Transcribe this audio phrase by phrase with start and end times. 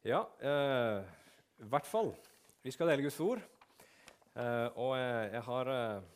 [0.00, 1.02] Ja, eh,
[1.60, 2.14] i hvert fall.
[2.64, 3.40] Vi skal dele Guds ord.
[4.32, 6.06] Eh, og eh, jeg har eh,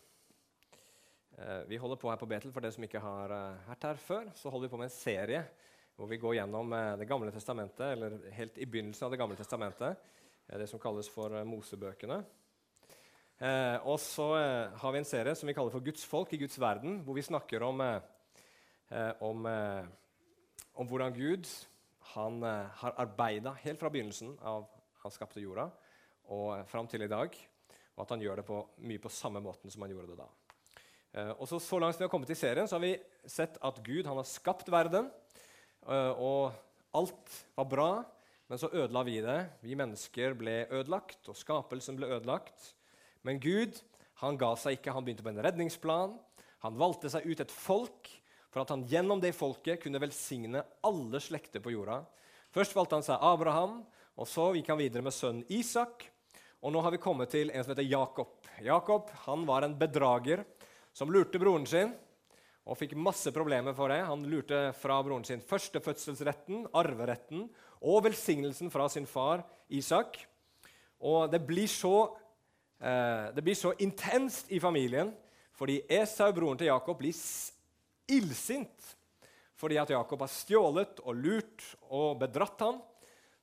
[1.37, 2.55] eh, Vi holder på her på Betel.
[2.55, 4.95] For dere som ikke har eh, vært her før, så holder vi på med en
[4.95, 5.43] serie
[5.99, 10.01] hvor vi går gjennom Det gamle testamentet, eller helt i begynnelsen av Det gamle testamentet.
[10.49, 12.17] det som kalles for Mosebøkene.
[13.85, 14.27] og så
[14.75, 17.23] har vi en serie som vi kaller for Guds folk i Guds verden, hvor vi
[17.23, 17.81] snakker om,
[19.21, 19.47] om,
[20.75, 21.47] om hvordan Gud
[22.13, 24.69] han eh, har arbeida helt fra begynnelsen av
[25.05, 25.67] han skapte jorda,
[26.33, 27.35] og fram til i dag.
[27.95, 30.29] Og at han gjør det på, mye på samme måten som han gjorde det da.
[31.15, 32.95] Eh, og så, så langt vi har kommet i serien, så har vi
[33.29, 35.11] sett at Gud har skapt verden.
[35.87, 36.55] Eh, og
[36.97, 37.91] alt var bra,
[38.51, 39.39] men så ødela vi det.
[39.65, 42.73] Vi mennesker ble ødelagt, og skapelsen ble ødelagt.
[43.25, 43.79] Men Gud
[44.23, 44.93] han ga seg ikke.
[44.95, 46.19] Han begynte på en redningsplan.
[46.65, 48.11] Han valgte seg ut et folk
[48.55, 52.05] for at han gjennom det folket kunne velsigne alle slekter på jorda.
[52.55, 53.81] Først valgte han seg Abraham,
[54.15, 56.05] og så gikk han videre med sønnen Isak.
[56.63, 58.37] Og nå har vi kommet til en som heter Jakob.
[58.63, 60.45] Jakob han var en bedrager
[60.95, 61.91] som lurte broren sin
[62.65, 64.05] og fikk masse problemer for det.
[64.07, 67.49] Han lurte fra broren sin førstefødselsretten, arveretten
[67.83, 70.21] og velsignelsen fra sin far Isak.
[71.03, 72.15] Og det blir så,
[72.79, 75.11] eh, det blir så intenst i familien
[75.55, 77.13] fordi Esau, broren til Jakob, blir
[78.11, 78.95] illsint
[79.59, 81.63] fordi at Jakob har stjålet og lurt
[81.95, 82.81] og bedratt ham.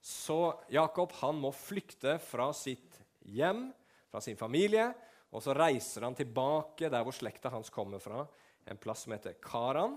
[0.04, 3.00] Så Jakob han må flykte fra sitt
[3.32, 3.70] hjem,
[4.12, 4.90] fra sin familie,
[5.32, 8.26] og så reiser han tilbake der hvor slekta hans kommer fra,
[8.68, 9.96] en plass som heter Karan.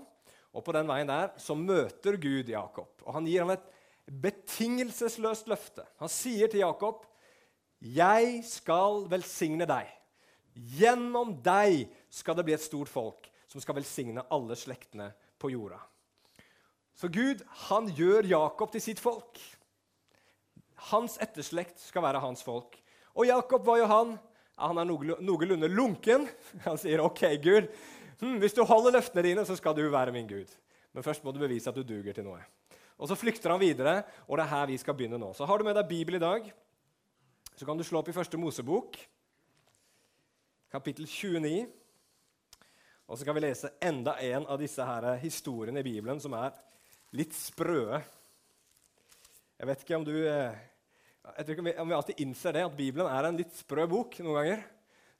[0.55, 3.65] Og På den veien der så møter Gud Jakob, og han gir ham et
[4.05, 5.83] betingelsesløst løfte.
[5.99, 7.05] Han sier til Jakob,
[7.81, 9.91] 'Jeg skal velsigne deg.'
[10.55, 15.77] 'Gjennom deg skal det bli et stort folk.' Som skal velsigne alle slektene på jorda.
[16.91, 17.39] Så Gud
[17.69, 19.39] han gjør Jakob til sitt folk.
[20.91, 22.75] Hans etterslekt skal være hans folk.
[23.15, 24.11] Og Jakob var jo han.
[24.59, 26.27] Han er noenlunde lunken.
[26.67, 27.71] Han sier, 'OK, Gud,
[28.19, 30.51] hm, hvis du holder løftene dine, så skal du være min Gud.'
[30.91, 32.43] Men først må du bevise at du duger til noe.
[32.99, 35.33] Og Så flykter han videre, og det er her vi skal begynne nå.
[35.33, 36.51] Så Har du med deg Bibel i dag,
[37.55, 38.99] så kan du slå opp i Første Mosebok,
[40.71, 41.67] kapittel 29.
[43.05, 46.55] Og så skal vi lese enda en av disse her historiene i Bibelen som er
[47.15, 47.99] litt sprøe.
[49.55, 50.63] Jeg vet ikke om du eh,
[51.25, 54.17] jeg tror ikke om vi alltid innser det, at Bibelen er en litt sprø bok
[54.21, 54.65] noen ganger.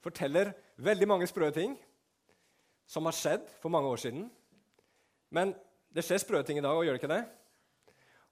[0.04, 1.74] Forteller veldig mange sprø ting
[2.86, 4.28] som har skjedd for mange år siden.
[5.34, 5.54] Men
[5.90, 7.24] det skjer sprø ting i dag og gjør det ikke det?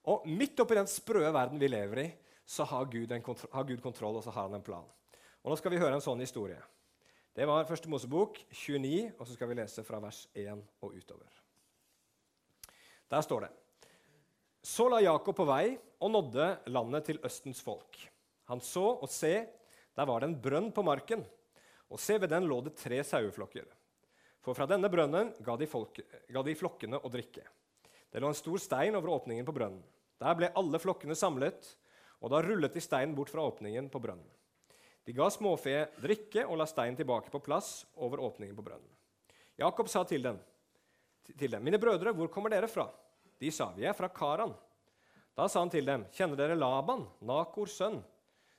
[0.07, 2.07] Og midt oppi den sprø verden vi lever i,
[2.45, 4.85] så har Gud, har Gud kontroll, og så har han en plan.
[5.43, 6.61] Og Nå skal vi høre en sånn historie.
[7.35, 11.41] Det var Første Mosebok 29, og så skal vi lese fra vers 1 og utover.
[13.11, 13.49] Der står det
[14.63, 17.99] Så la Jakob på vei og nådde landet til Østens folk.
[18.47, 19.33] Han så og se,
[19.95, 21.25] der var det en brønn på marken,
[21.91, 23.67] og se, ved den lå det tre saueflokker.
[24.39, 25.99] For fra denne brønnen ga de, folk,
[26.31, 27.43] ga de flokkene å drikke.
[28.11, 29.83] Det lå en stor stein over åpningen på brønnen.
[30.23, 31.67] Der ble alle flokkene samlet,
[32.23, 34.31] og da rullet de steinen bort fra åpningen på brønnen.
[35.05, 38.89] De ga småfe drikke og la steinen tilbake på plass over åpningen på brønnen.
[39.57, 40.39] Jakob sa til dem,
[41.37, 42.91] til dem, 'Mine brødre, hvor kommer dere fra?'
[43.39, 44.55] De sa, 'Vi er fra Karan.'
[45.37, 48.03] Da sa han til dem, 'Kjenner dere Laban, Nakors sønn?'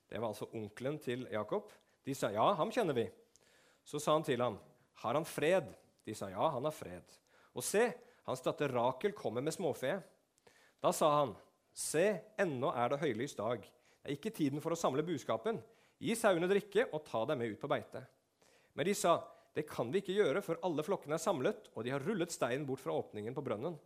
[0.09, 1.73] Det var altså onkelen til Jakob.
[2.05, 3.11] De sa, 'Ja, ham kjenner vi.'
[3.85, 4.59] Så sa han til ham,
[4.95, 5.75] 'Har han fred?'
[6.05, 7.19] De sa, 'Ja, han har fred.'
[7.55, 7.93] Og se,
[8.27, 10.03] hans datter Rakel kommer med småfe.
[10.83, 11.37] Da sa han,
[11.75, 15.61] 'Se, ennå er det høylys dag.' Det er ikke tiden for å samle buskapen.
[16.03, 18.03] Gi sauene drikke og ta dem med ut på beite.
[18.77, 19.17] Men de sa,
[19.57, 22.67] det kan vi ikke gjøre før alle flokkene er samlet, og de har rullet steinen
[22.69, 23.79] bort fra åpningen på brønnen.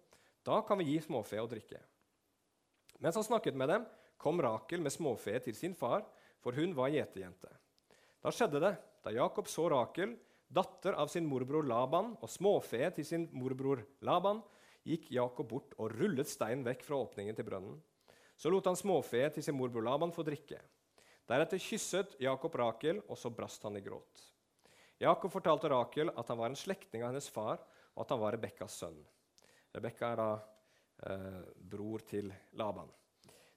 [0.42, 1.78] Da kan vi gi småfe å drikke.
[3.00, 3.84] Mens han snakket med dem,
[4.20, 6.02] kom Rakel med småfe til sin far,
[6.42, 7.52] for hun var gjetejente.
[8.20, 8.72] Da skjedde det,
[9.04, 10.16] da Jakob så Rakel,
[10.50, 14.42] datter av sin morbror Laban, og småfe til sin morbror Laban,
[14.84, 17.78] gikk Jakob bort og rullet steinen vekk fra åpningen til brønnen.
[18.40, 20.58] Så lot han småfe til sin morbror Laban få drikke.
[21.30, 24.22] Deretter kysset Jakob Rakel, og så brast han i gråt.
[24.98, 27.60] Jakob fortalte Rakel at han var en slektning av hennes far,
[27.94, 28.96] og at han var Rebekkas sønn.
[29.70, 30.30] Rebekka er da
[31.06, 32.90] eh, bror til Laban.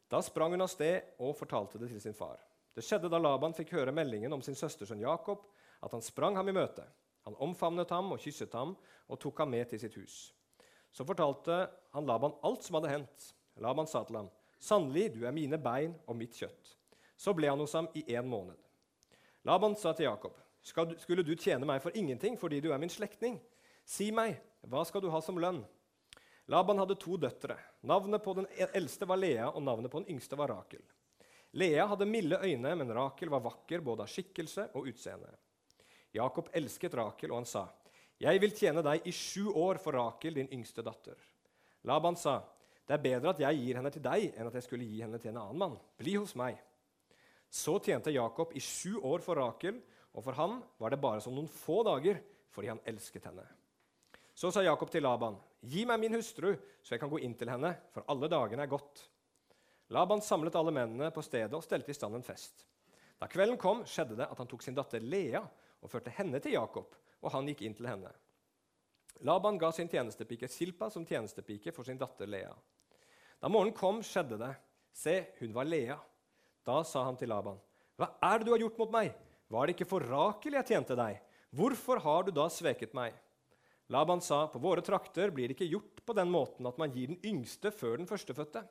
[0.05, 2.37] Da sprang hun av sted og fortalte det til sin far.
[2.77, 5.41] Det skjedde da Laban fikk høre meldingen om sin søstersønn Jakob,
[5.81, 6.85] at han sprang ham i møte.
[7.25, 8.75] Han omfavnet ham og kysset ham
[9.09, 10.27] og tok ham med til sitt hus.
[10.93, 11.63] Så fortalte
[11.97, 13.27] han Laban alt som hadde hendt.
[13.57, 14.29] Laban sa til ham,
[14.61, 16.77] 'Sannelig, du er mine bein og mitt kjøtt.'
[17.23, 18.57] Så ble han hos ham i én måned.
[19.47, 23.37] Laban sa til Jakob, skulle du tjene meg for ingenting fordi du er min slektning?
[23.87, 24.35] Si meg,
[24.67, 25.61] hva skal du ha som lønn?
[26.51, 27.55] Laban hadde to døtre.
[27.87, 30.83] Navnet på den eldste var Lea, og navnet på den yngste var Rakel.
[31.55, 35.31] Lea hadde milde øyne, men Rakel var vakker både av skikkelse og utseende.
[36.13, 37.67] Jakob elsket Rakel, og han sa,
[38.19, 41.23] 'Jeg vil tjene deg i sju år for Rakel, din yngste datter.'
[41.83, 42.43] Laban sa,
[42.87, 45.19] 'Det er bedre at jeg gir henne til deg, enn at jeg skulle gi henne
[45.19, 45.79] til en annen mann.
[45.97, 46.59] Bli hos meg.'
[47.53, 49.77] Så tjente Jakob i sju år for Rakel,
[50.13, 52.17] og for ham var det bare som noen få dager,
[52.49, 53.45] fordi han elsket henne.
[54.33, 57.49] Så sa Jakob til Laban, 'Gi meg min hustru, så jeg kan gå inn til
[57.49, 59.07] henne, for alle dagene er gått.'
[59.89, 62.65] Laban samlet alle mennene på stedet og stelte i stand en fest.
[63.19, 65.43] Da kvelden kom, skjedde det at han tok sin datter Lea
[65.81, 68.09] og førte henne til Jakob, og han gikk inn til henne.
[69.21, 72.55] Laban ga sin tjenestepike Silpa som tjenestepike for sin datter Lea.
[73.39, 74.55] Da morgenen kom, skjedde det.
[74.91, 75.99] Se, hun var Lea.
[76.63, 77.59] Da sa han til Laban,
[77.97, 79.13] 'Hva er det du har gjort mot meg?
[79.49, 81.19] Var det ikke for Rakel jeg tjente deg?
[81.53, 83.13] Hvorfor har du da sveket meg?'
[83.89, 87.07] Laban sa, 'På våre trakter blir det ikke gjort på den måten at man gir
[87.07, 88.67] den yngste før den førstefødte.'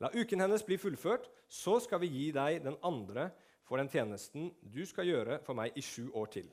[0.00, 3.30] La uken hennes bli fullført, så skal vi gi deg den andre
[3.68, 6.48] for den tjenesten du skal gjøre for meg i sju år til.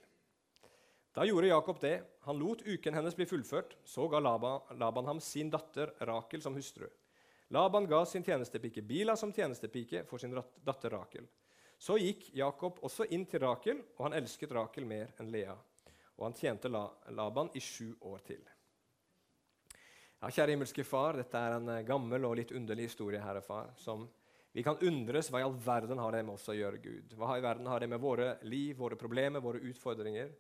[1.17, 2.03] Da gjorde Jakob det.
[2.27, 3.73] Han lot uken hennes bli fullført.
[3.83, 6.85] Så ga Laban, Laban ham sin datter Rakel som hustru.
[7.49, 10.35] Laban ga sin tjenestepike Bila som tjenestepike for sin
[10.65, 11.27] datter Rakel.
[11.77, 15.55] Så gikk Jakob også inn til Rakel, og han elsket Rakel mer enn Lea.
[16.17, 18.41] Og han tjente Laban i sju år til.
[20.17, 23.69] Ja, kjære himmelske Far, dette er en eh, gammel og litt underlig historie, Herre Far,
[23.77, 24.07] som
[24.51, 27.13] vi kan undres hva i all verden har det med oss å gjøre, Gud.
[27.19, 30.31] Hva i verden har det med våre liv, våre problemer, våre utfordringer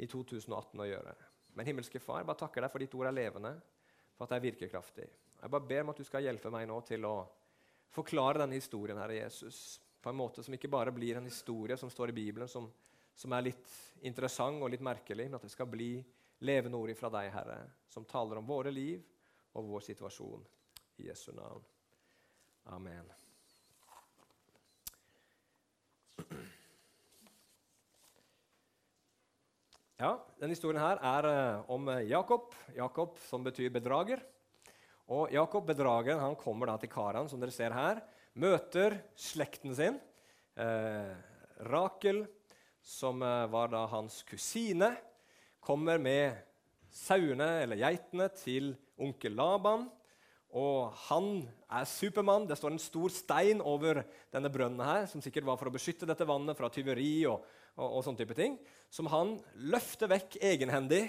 [0.00, 1.12] i 2018 å gjøre?
[1.60, 3.52] Men himmelske Far, bare takker deg for ditt ord er levende,
[4.16, 5.10] for at det er virkekraftig.
[5.38, 7.16] Jeg bare ber om at du skal hjelpe meg nå til å
[7.94, 11.90] forklare denne historien, Herre Jesus, på en måte som ikke bare blir en historie som
[11.90, 12.66] står i Bibelen, som,
[13.14, 13.70] som er litt
[14.08, 15.96] interessant og litt merkelig, men at det skal bli
[16.46, 17.58] levende ord fra deg, Herre,
[17.90, 19.02] som taler om våre liv
[19.58, 20.44] og vår situasjon.
[20.98, 21.62] I Jesu navn.
[22.74, 23.06] Amen.
[29.98, 34.22] Ja, Denne historien her er uh, om Jakob, Jakob som betyr bedrager.
[35.08, 38.02] Og Jakob bedrageren han kommer da til Karan, som dere ser her.
[38.36, 39.96] Møter slekten sin.
[40.58, 41.14] Eh,
[41.70, 42.26] Rakel,
[42.84, 44.92] som eh, var da hans kusine,
[45.64, 46.36] kommer med
[46.92, 49.88] sauene eller geitene til onkel Laban.
[50.52, 51.30] Og han
[51.72, 52.44] er Supermann.
[52.48, 54.02] Det står en stor stein over
[54.32, 57.48] denne brønnen her, som sikkert var for å beskytte dette vannet fra tyveri og,
[57.80, 58.60] og, og sånne type ting.
[58.92, 59.38] Som han
[59.72, 61.06] løfter vekk egenhendig,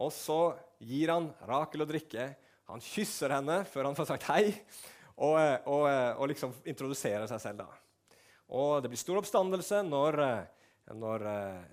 [0.00, 2.30] og så gir han Rakel å drikke.
[2.68, 4.42] Han kysser henne før han får sagt hei,
[5.16, 7.64] og, eh, og, eh, og liksom introduserer seg selv.
[7.64, 7.68] da.
[8.48, 11.24] Og Det blir stor oppstandelse når, eh, når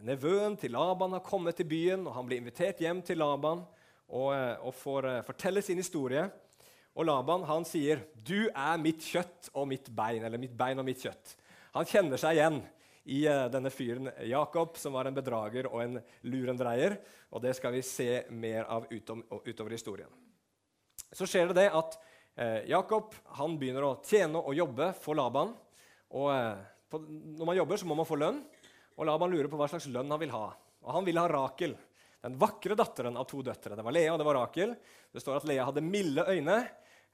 [0.03, 3.65] nevøen til Laban har kommet til byen, og han blir invitert hjem til Laban
[4.09, 6.29] og, og får fortelle sin historie.
[6.95, 10.85] Og Laban han sier, 'Du er mitt kjøtt og mitt bein.' Eller 'mitt bein og
[10.85, 11.35] mitt kjøtt'.
[11.73, 12.61] Han kjenner seg igjen
[13.05, 16.99] i denne fyren Jakob, som var en bedrager og en lurendreier.
[17.31, 20.24] Og det skal vi se mer av utom, utover historien
[21.13, 21.97] så skjer det det at
[22.39, 25.53] eh, Jakob han begynner å tjene og jobbe for Laban.
[26.15, 28.41] Og eh, på, Når man jobber, så må man få lønn.
[28.95, 30.47] Og Laban lurer på hva slags lønn han vil ha.
[30.85, 31.75] Og Han ville ha Rakel,
[32.25, 33.77] den vakre datteren av to døtre.
[33.77, 34.75] Det var Lea og det var Rakel.
[35.11, 36.59] Det står at Lea hadde milde øyne.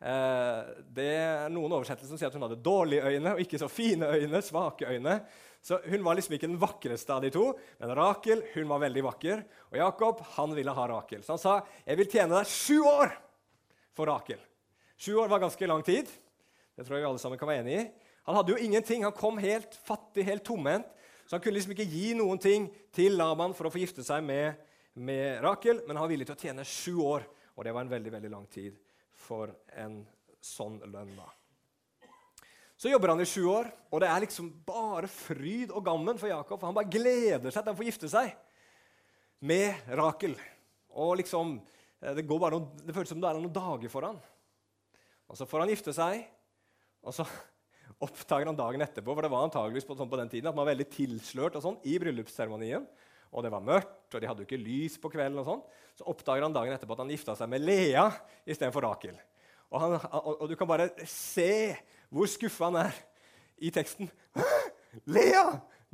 [0.02, 0.60] Eh,
[0.98, 4.10] det er Noen oversettelser som sier at hun hadde dårlige øyne og ikke så fine
[4.10, 4.42] øyne.
[4.42, 5.20] svake øyne.
[5.62, 9.04] Så Hun var liksom ikke den vakreste av de to, men Rakel hun var veldig
[9.04, 9.44] vakker.
[9.72, 11.22] Og Jakob han ville ha Rakel.
[11.24, 13.14] Så han sa, 'Jeg vil tjene deg sju år'
[13.96, 14.40] for Rakel.
[15.02, 16.10] Sju år var ganske lang tid.
[16.76, 17.86] Det tror jeg vi alle sammen kan være enig i.
[18.30, 19.04] Han hadde jo ingenting.
[19.04, 20.88] Han kom helt fattig, helt tomhendt.
[21.26, 24.24] Så han kunne liksom ikke gi noen ting til Laban for å få gifte seg
[24.26, 24.58] med,
[25.00, 27.28] med Rakel, men han var villig til å tjene sju år.
[27.56, 28.76] Og det var en veldig veldig lang tid
[29.16, 30.02] for en
[30.44, 31.14] sånn lønn.
[31.16, 31.30] da.
[32.82, 36.32] Så jobber han i sju år, og det er liksom bare fryd og gammen for
[36.32, 36.60] Jakob.
[36.60, 38.32] for Han bare gleder seg til han får gifte seg
[39.46, 40.34] med Rakel.
[40.98, 41.60] Og liksom
[42.02, 44.20] det, noen, det føles som det er noen dager foran.
[45.30, 46.26] Og Så får han gifte seg,
[47.06, 47.26] og så
[48.06, 50.66] oppdager han dagen etterpå for det var antageligvis på, sånn på den tiden, at man
[50.66, 52.88] var veldig tilslørt og sånn, i bryllupsseremonien.
[53.32, 55.40] Og det var mørkt, og de hadde jo ikke lys på kvelden.
[55.40, 55.62] og sånn.
[55.96, 58.10] Så oppdager han dagen etterpå at han gifta seg med Lea
[58.44, 59.16] istedenfor Rakel.
[59.72, 61.72] Og, han, og, og, du kan bare se
[62.12, 62.98] hvor skuffa han er
[63.64, 64.10] i teksten.
[64.36, 64.50] Hæ?
[65.08, 65.46] Lea!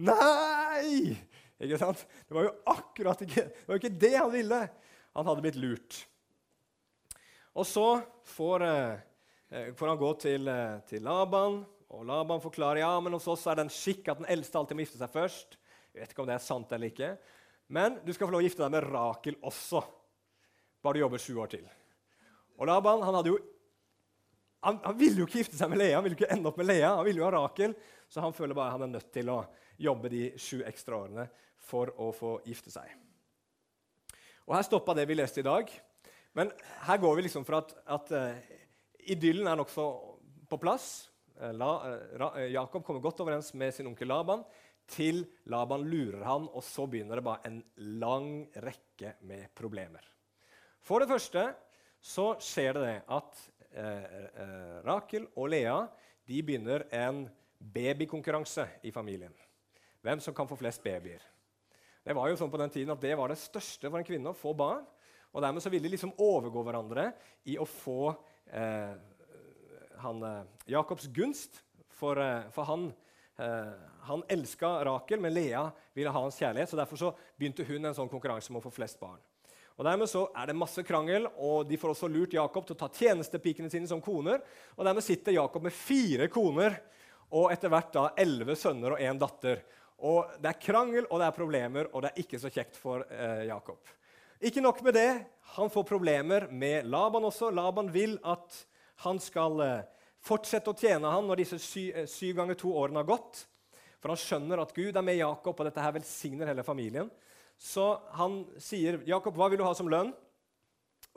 [0.02, 1.14] Nei!
[1.62, 2.02] Ikke sant?
[2.26, 4.62] Det var jo akkurat ikke det var ikke det han ville.
[5.16, 6.02] Han hadde blitt lurt.
[7.58, 13.00] Og så får, eh, får han gå til, eh, til, Laban, og Laban forklarer ja,
[13.00, 15.58] men hos oss er det en skikk at den eldste alltid må gifte seg først.
[15.94, 17.18] Jeg vet ikke om det er sant eller ikke.
[17.70, 19.82] Men du skal få lov å gifte deg med Rakel også,
[20.84, 21.66] bare du jobber sju år til.
[22.60, 23.40] Og Laban han hadde jo
[24.62, 26.68] han, han, ville jo ikke gifte seg med Lea, han ville ikke ende opp med
[26.68, 27.76] Lea, han ville jo ha Rakel.
[28.10, 29.42] Så han føler bare han er nødt til å
[29.78, 31.28] jobbe de sju ekstra årene
[31.70, 33.07] for å få gifte seg.
[34.48, 35.72] Og Her stoppa det vi leste i dag.
[36.38, 36.52] Men
[36.86, 38.58] her går vi liksom fra at, at uh,
[39.10, 39.86] idyllen er nokså
[40.48, 41.10] på plass.
[41.36, 41.72] Uh, La,
[42.22, 44.46] ra, Jakob kommer godt overens med sin onkel Laban,
[44.88, 47.58] til Laban lurer han, og så begynner det bare en
[48.00, 48.30] lang
[48.64, 50.06] rekke med problemer.
[50.80, 51.50] For det første
[52.00, 53.46] så skjer det det at
[54.88, 55.76] Rakel og Lea
[56.26, 57.26] de begynner en
[57.60, 59.34] babykonkurranse i familien.
[60.02, 61.20] Hvem som kan få flest babyer.
[62.08, 64.32] Det var jo sånn på den tiden at det var det største for en kvinne
[64.32, 64.86] å få barn.
[65.36, 67.10] Og Dermed så ville de liksom overgå hverandre
[67.52, 68.14] i å få
[68.48, 68.94] eh,
[70.00, 71.60] han, eh, Jakobs gunst.
[71.98, 72.94] For, eh, for han,
[73.36, 73.74] eh,
[74.08, 76.70] han elska Rakel, men Lea ville ha hans kjærlighet.
[76.70, 79.20] så Derfor så begynte hun en sånn konkurranse om å få flest barn.
[79.76, 82.80] Og Dermed så er det masse krangel, og de får også lurt Jakob til å
[82.80, 84.40] ta tjenestepikene sine som koner.
[84.78, 86.80] Og Dermed sitter Jakob med fire koner
[87.32, 89.66] og etter hvert da elleve sønner og én datter.
[89.98, 93.06] Og Det er krangel og det er problemer, og det er ikke så kjekt for
[93.10, 93.82] eh, Jakob.
[94.38, 95.10] Ikke nok med det,
[95.58, 97.50] han får problemer med Laban også.
[97.50, 98.60] Laban vil at
[99.02, 99.86] han skal eh,
[100.22, 103.42] fortsette å tjene ham når disse sy eh, syv ganger to årene har gått.
[103.98, 107.10] For han skjønner at Gud er med Jakob, og dette her velsigner hele familien.
[107.58, 110.14] Så han sier, 'Jakob, hva vil du ha som lønn?'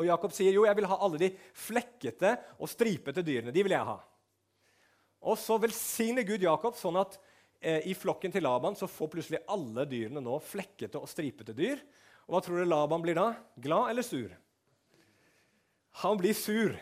[0.01, 3.53] Og Jakob sier, 'Jo, jeg vil ha alle de flekkete og stripete dyrene.
[3.53, 4.01] De vil jeg ha.'
[5.21, 7.19] Og så velsigner Gud Jakob sånn at
[7.61, 11.81] eh, i flokken til Laban så får plutselig alle dyrene nå flekkete og stripete dyr.
[12.27, 13.33] Og hva tror du Laban blir da?
[13.61, 14.31] Glad eller sur?
[16.05, 16.77] Han blir sur.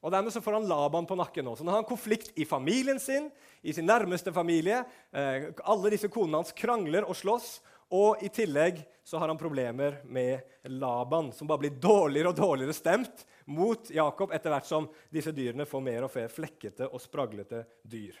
[0.00, 1.54] Og Dermed så får han Laban på nakken nå.
[1.56, 3.28] Så nå har han konflikt i familien sin,
[3.60, 4.82] i sin nærmeste familie.
[5.12, 7.58] Eh, alle disse konene hans krangler og slåss.
[7.90, 12.76] Og i tillegg så har han problemer med Laban, som bare blir dårligere og dårligere
[12.76, 17.64] stemt mot Jakob etter hvert som disse dyrene får mer og mer flekkete og spraglete
[17.82, 18.14] dyr.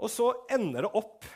[0.00, 1.28] Og så ender det opp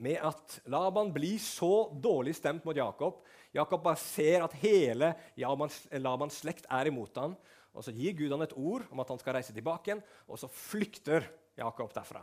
[0.00, 3.22] med at Laban blir så dårlig stemt mot Jakob.
[3.52, 7.36] Jakob bare ser at hele Labans slekt er imot ham.
[7.76, 10.40] Og Så gir Gud han et ord om at han skal reise tilbake igjen, og
[10.40, 12.22] så flykter Jakob derfra.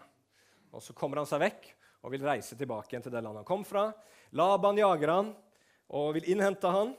[0.74, 1.70] Og Så kommer han seg vekk
[2.04, 3.92] og vil reise tilbake igjen til det landet han kom fra.
[4.34, 5.34] Laban jager han
[5.94, 6.96] og vil innhente han.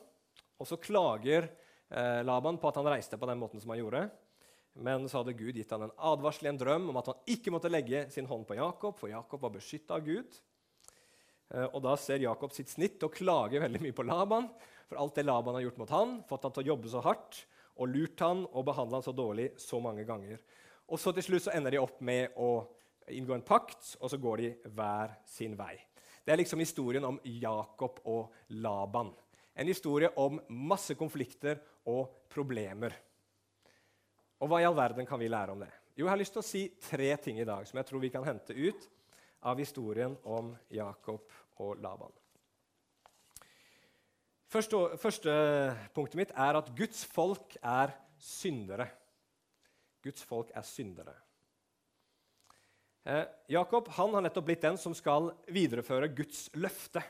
[0.59, 1.49] Og så klager
[1.91, 4.07] eh, Laban på at han reiste på den måten som han gjorde.
[4.75, 7.53] Men så hadde Gud gitt han en advarsel i en drøm om at han ikke
[7.55, 10.39] måtte legge sin hånd på Jakob, for Jakob var beskytta av Gud.
[11.55, 14.51] Eh, og Da ser Jakob sitt snitt og klager veldig mye på Laban
[14.89, 17.45] for alt det Laban har gjort mot han, fått han til å jobbe så hardt
[17.75, 20.39] og lurt han og behandla han så dårlig så mange ganger.
[20.87, 22.67] Og så Til slutt så ender de opp med å
[23.11, 25.75] inngå en pakt, og så går de hver sin vei.
[26.25, 29.13] Det er liksom historien om Jakob og Laban.
[29.57, 32.95] En historie om masse konflikter og problemer.
[34.45, 35.71] Og hva i all verden kan vi lære om det?
[35.97, 38.11] Jo, Jeg har lyst til å si tre ting i dag som jeg tror vi
[38.13, 38.83] kan hente ut
[39.41, 41.33] av historien om Jakob
[41.65, 42.13] og Laban.
[44.53, 45.33] Første, første
[45.97, 48.91] punktet mitt er at Guds folk er syndere.
[50.05, 51.17] Guds folk er syndere.
[53.09, 53.25] Eh,
[53.57, 57.01] Jakob han har nettopp blitt den som skal videreføre Guds løfte.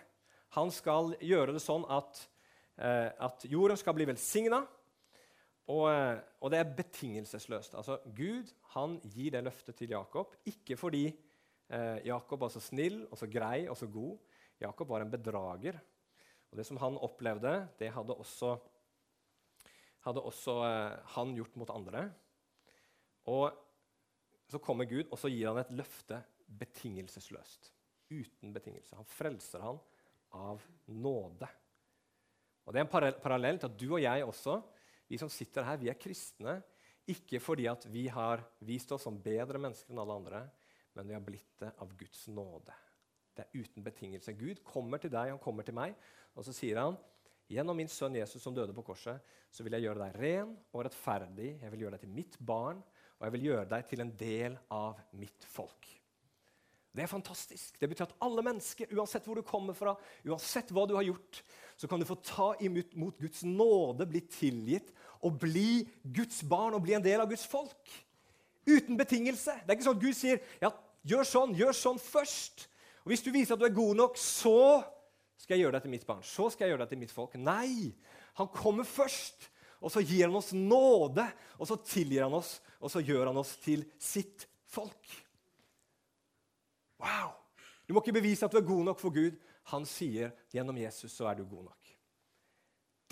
[0.55, 2.29] Han skal gjøre det sånn at,
[2.79, 4.63] eh, at jorden skal bli velsigna,
[5.65, 7.77] og, eh, og, det er betingelsesløst.
[7.79, 13.07] Altså, Gud han gir det løftet til Jakob, ikke fordi eh, Jakob var så snill
[13.09, 14.19] og så grei og så god.
[14.61, 15.81] Jakob var en bedrager.
[16.51, 18.59] Og Det som han opplevde, det hadde også,
[20.05, 22.11] hadde også eh, han gjort mot andre.
[23.25, 23.61] Og
[24.53, 27.73] Så kommer Gud og så gir han et løfte betingelsesløst.
[28.13, 28.95] Uten betingelse.
[28.95, 29.79] Han frelser han
[30.37, 31.49] av nåde.
[32.65, 34.61] Og Det er en parallell til at du og jeg også
[35.15, 36.59] vi som sitter her, vi er kristne
[37.11, 40.43] ikke fordi at vi har vist oss som bedre mennesker enn alle andre,
[40.97, 42.75] men vi har blitt det av Guds nåde.
[43.35, 44.37] Det er uten betingelse.
[44.39, 45.97] Gud kommer til deg, han kommer til meg,
[46.35, 47.01] og så sier han
[47.53, 49.21] Gjennom min sønn Jesus som døde på korset,
[49.53, 51.51] så vil jeg gjøre deg ren og rettferdig.
[51.61, 52.79] Jeg vil gjøre deg til mitt barn,
[53.19, 55.91] og jeg vil gjøre deg til en del av mitt folk.
[56.95, 57.77] Det er fantastisk.
[57.77, 59.93] Det betyr at alle mennesker, uansett hvor du kommer fra,
[60.25, 61.43] uansett hva du har gjort,
[61.77, 64.95] så kan du få ta imot Guds nåde, bli tilgitt
[65.25, 67.95] og bli Guds barn og bli en del av Guds folk.
[68.69, 69.57] Uten betingelse.
[69.63, 70.71] Det er ikke sånn at Gud sier ja,
[71.09, 72.67] gjør sånn, gjør sånn først.
[73.05, 74.85] Og Hvis du viser at du er god nok, så
[75.41, 76.23] skal jeg gjøre deg til mitt barn.
[76.25, 77.37] Så skal jeg gjøre deg til mitt folk.
[77.37, 77.93] Nei,
[78.41, 79.51] han kommer først.
[79.85, 81.27] Og så gir han oss nåde,
[81.61, 85.11] og så tilgir han oss, og så gjør han oss til sitt folk.
[87.03, 87.35] Wow!
[87.85, 89.37] Du må ikke bevise at du er god nok for Gud.
[89.75, 91.91] Han sier gjennom Jesus så er du god nok.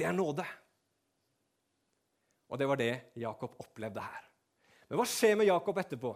[0.00, 0.47] Det er nåde.
[2.52, 4.25] Og det var det Jakob opplevde her.
[4.90, 6.11] Men hva skjer med Jakob etterpå?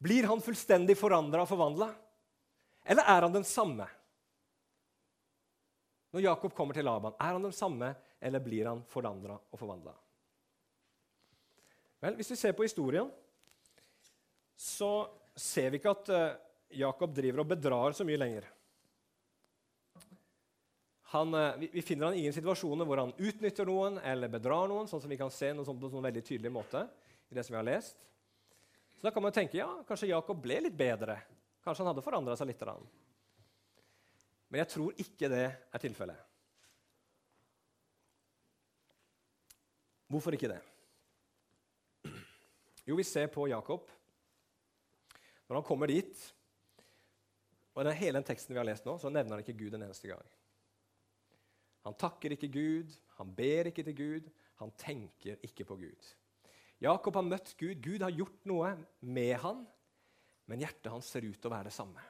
[0.00, 1.90] Blir han fullstendig forandra og forvandla?
[2.82, 3.84] Eller er han den samme?
[6.12, 9.92] Når Jakob kommer til Laban, er han den samme, eller blir han forandra og forvandla?
[12.02, 13.12] Vel, hvis vi ser på historien,
[14.58, 14.90] så
[15.38, 16.40] ser vi ikke at eh,
[16.82, 18.48] Jakob driver og bedrar så mye lenger.
[21.12, 24.88] Han, eh, vi, finner han i ingen situasjoner hvor han utnytter noen eller bedrar noen,
[24.88, 26.86] sånn som vi kan se noe sånt på en sånn veldig tydelig måte
[27.28, 28.00] i det som vi har lest.
[28.96, 31.18] Så da kan man tenke ja, kanskje Jakob ble litt bedre.
[31.60, 32.64] Kanskje han hadde forandra seg litt.
[34.48, 36.28] Men jeg tror ikke det er tilfellet.
[40.12, 40.60] Hvorfor ikke det?
[42.88, 43.84] Jo, vi ser på Jakob
[45.46, 46.28] når han kommer dit.
[47.72, 49.84] Og i hele den teksten vi har lest nå, så nevner han ikke Gud en
[49.86, 50.24] eneste gang.
[51.86, 54.28] Han takker ikke Gud, han ber ikke til Gud,
[54.62, 56.10] han tenker ikke på Gud.
[56.82, 58.72] Jakob har møtt Gud, Gud har gjort noe
[59.06, 59.62] med han,
[60.50, 62.02] men hjertet hans ser ut til å være det samme.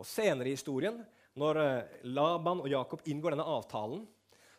[0.00, 0.98] Og Senere i historien,
[1.38, 4.02] når eh, Laban og Jakob inngår denne avtalen,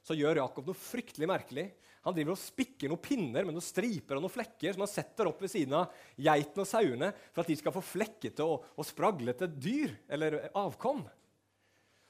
[0.03, 1.65] så gjør Jakob noe fryktelig merkelig.
[2.03, 5.29] Han driver og spikker noen pinner med noen striper og noen flekker som han setter
[5.29, 8.87] opp ved siden av geitene og sauene for at de skal få flekkete og, og
[8.87, 11.05] spraglete dyr eller avkom.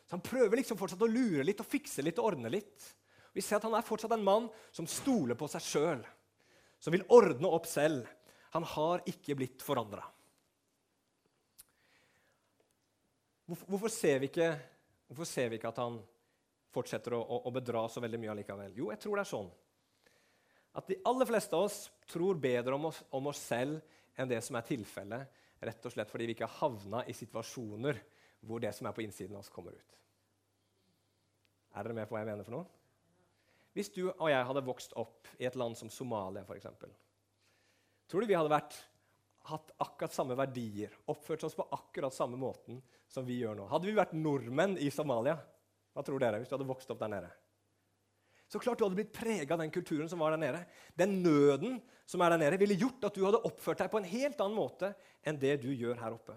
[0.08, 2.90] Så Han prøver liksom fortsatt å lure litt og fikse litt og ordne litt.
[3.34, 6.04] Vi ser at Han er fortsatt en mann som stoler på seg sjøl,
[6.80, 8.06] som vil ordne opp selv.
[8.54, 10.04] Han har ikke blitt forandra.
[13.48, 14.30] Hvorfor, hvorfor, ser vi
[15.58, 15.98] ikke, at han
[16.72, 18.78] fortsetter å, å, å bedra så veldig mye allikevel?
[18.78, 19.52] Jo, jeg tror det er sånn
[20.74, 23.82] at de aller fleste av oss tror bedre om oss, om oss selv
[24.18, 28.00] enn det som er tilfellet, rett og slett fordi vi ikke har havna i situasjoner
[28.48, 30.00] hvor det som er på innsiden av oss, kommer ut.
[31.74, 32.66] Er dere med på hva jeg mener for noe?
[33.74, 36.68] Hvis du og jeg hadde vokst opp i et land som Somalia, f.eks.,
[38.10, 38.76] tror du vi hadde vært,
[39.50, 42.78] hatt akkurat samme verdier, oppført oss på akkurat samme måten
[43.12, 43.66] som vi gjør nå?
[43.72, 45.36] Hadde vi vært nordmenn i Somalia?
[45.94, 47.32] Hva tror dere hvis du hadde vokst opp der nede?
[48.54, 50.60] Så klart du hadde blitt prega av den kulturen som var der nede.
[50.94, 54.10] Den nøden som er der nede, ville gjort at du hadde oppført deg på en
[54.12, 54.92] helt annen måte
[55.26, 56.36] enn det du gjør her oppe.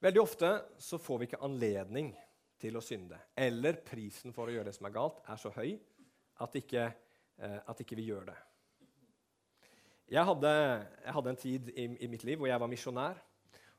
[0.00, 2.14] Veldig ofte så får vi ikke anledning
[2.60, 3.18] til å synde.
[3.36, 5.74] Eller prisen for å gjøre det som er galt, er så høy
[6.40, 6.86] at ikke,
[7.36, 8.36] eh, at ikke vi gjør det.
[10.10, 10.52] Jeg hadde,
[11.04, 13.20] jeg hadde en tid i, i, mitt liv hvor jeg var misjonær.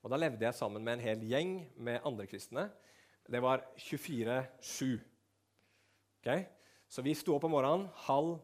[0.02, 2.70] og Da levde jeg sammen med en hel gjeng med andre kristne.
[3.26, 5.02] Det var 24-7.
[6.22, 6.46] Okay?
[6.88, 8.38] Så vi sto opp om morgenen halv,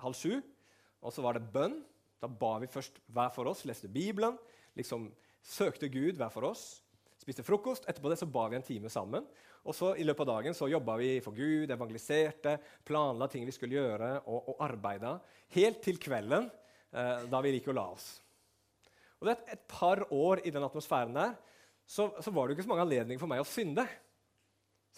[0.00, 0.40] halv sju,
[1.04, 1.82] og så var det bønn.
[2.18, 4.40] Da ba vi først hver for oss, leste Bibelen,
[4.74, 5.12] liksom
[5.44, 6.80] søkte Gud hver for oss.
[7.18, 7.88] Spiste frokost.
[7.90, 9.26] Etterpå det så ba vi en time sammen.
[9.68, 12.56] Og så I løpet av dagen så jobba vi for Gud, evangeliserte,
[12.88, 15.18] planla ting vi skulle gjøre, og, og arbeida.
[15.56, 16.48] Helt til kvelden,
[16.92, 18.08] eh, da vi gikk og la oss.
[19.18, 21.34] Og det Et par år i den atmosfæren der
[21.88, 23.86] så, så var det jo ikke så mange anledninger for meg å synde.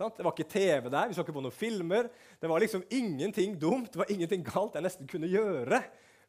[0.00, 2.08] Det var ikke TV der, vi så ikke på noen filmer.
[2.40, 5.82] Det var liksom ingenting dumt, det var ingenting galt jeg nesten kunne gjøre.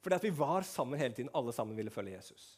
[0.04, 1.32] Fordi at vi var sammen hele tiden.
[1.38, 2.56] Alle sammen ville følge Jesus.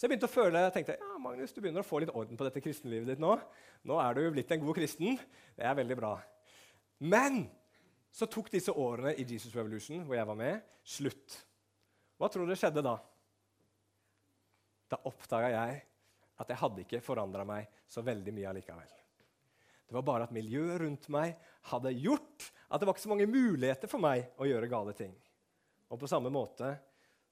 [0.00, 2.38] Så jeg begynte å føle, jeg tenkte, ja, Magnus, du begynner å få litt orden
[2.40, 3.34] på dette kristenlivet ditt nå.
[3.84, 5.18] Nå er du blitt en god kristen.
[5.52, 6.14] Det er veldig bra.
[7.04, 7.42] Men
[8.08, 11.36] så tok disse årene i Jesus Revolution, hvor jeg var med, slutt.
[12.16, 12.94] Hva tror dere skjedde da?
[14.88, 15.76] Da oppdaga jeg
[16.40, 18.96] at jeg hadde ikke forandra meg så veldig mye allikevel.
[19.84, 21.36] Det var bare at miljøet rundt meg
[21.74, 25.12] hadde gjort at det var ikke så mange muligheter for meg å gjøre gale ting.
[25.92, 26.72] Og på samme måte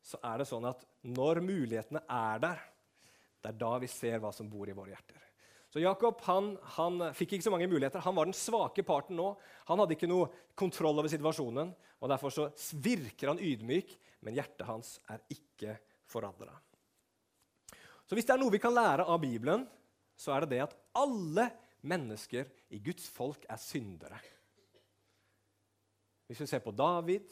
[0.04, 2.60] så er det sånn at når mulighetene er der,
[3.38, 5.24] det er da vi ser hva som bor i våre hjerter.
[5.68, 8.00] Så Jakob han, han, fikk ikke så mange muligheter.
[8.06, 9.34] Han var den svake parten nå.
[9.68, 11.74] Han hadde ikke noe kontroll over situasjonen.
[12.00, 12.46] og Derfor så
[12.80, 13.92] virker han ydmyk,
[14.24, 15.76] men hjertet hans er ikke
[16.08, 16.56] forandra.
[18.08, 19.66] Så hvis det er noe vi kan lære av Bibelen,
[20.16, 21.50] så er det det at alle
[21.84, 24.18] mennesker i Guds folk er syndere.
[26.28, 27.24] Hvis vi ser på David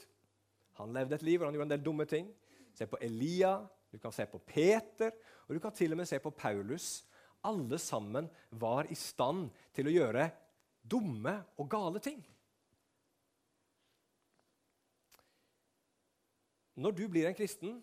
[0.79, 2.27] Han levde et liv hvor han gjorde en del dumme ting.
[2.77, 3.59] Se på Elia,
[3.91, 5.15] du kan se på Peter,
[5.47, 7.07] og du kan til og med se på Paulus.
[7.47, 10.29] Alle sammen var i stand til å gjøre
[10.85, 12.21] dumme og gale ting.
[16.77, 17.79] Når du blir en kristen,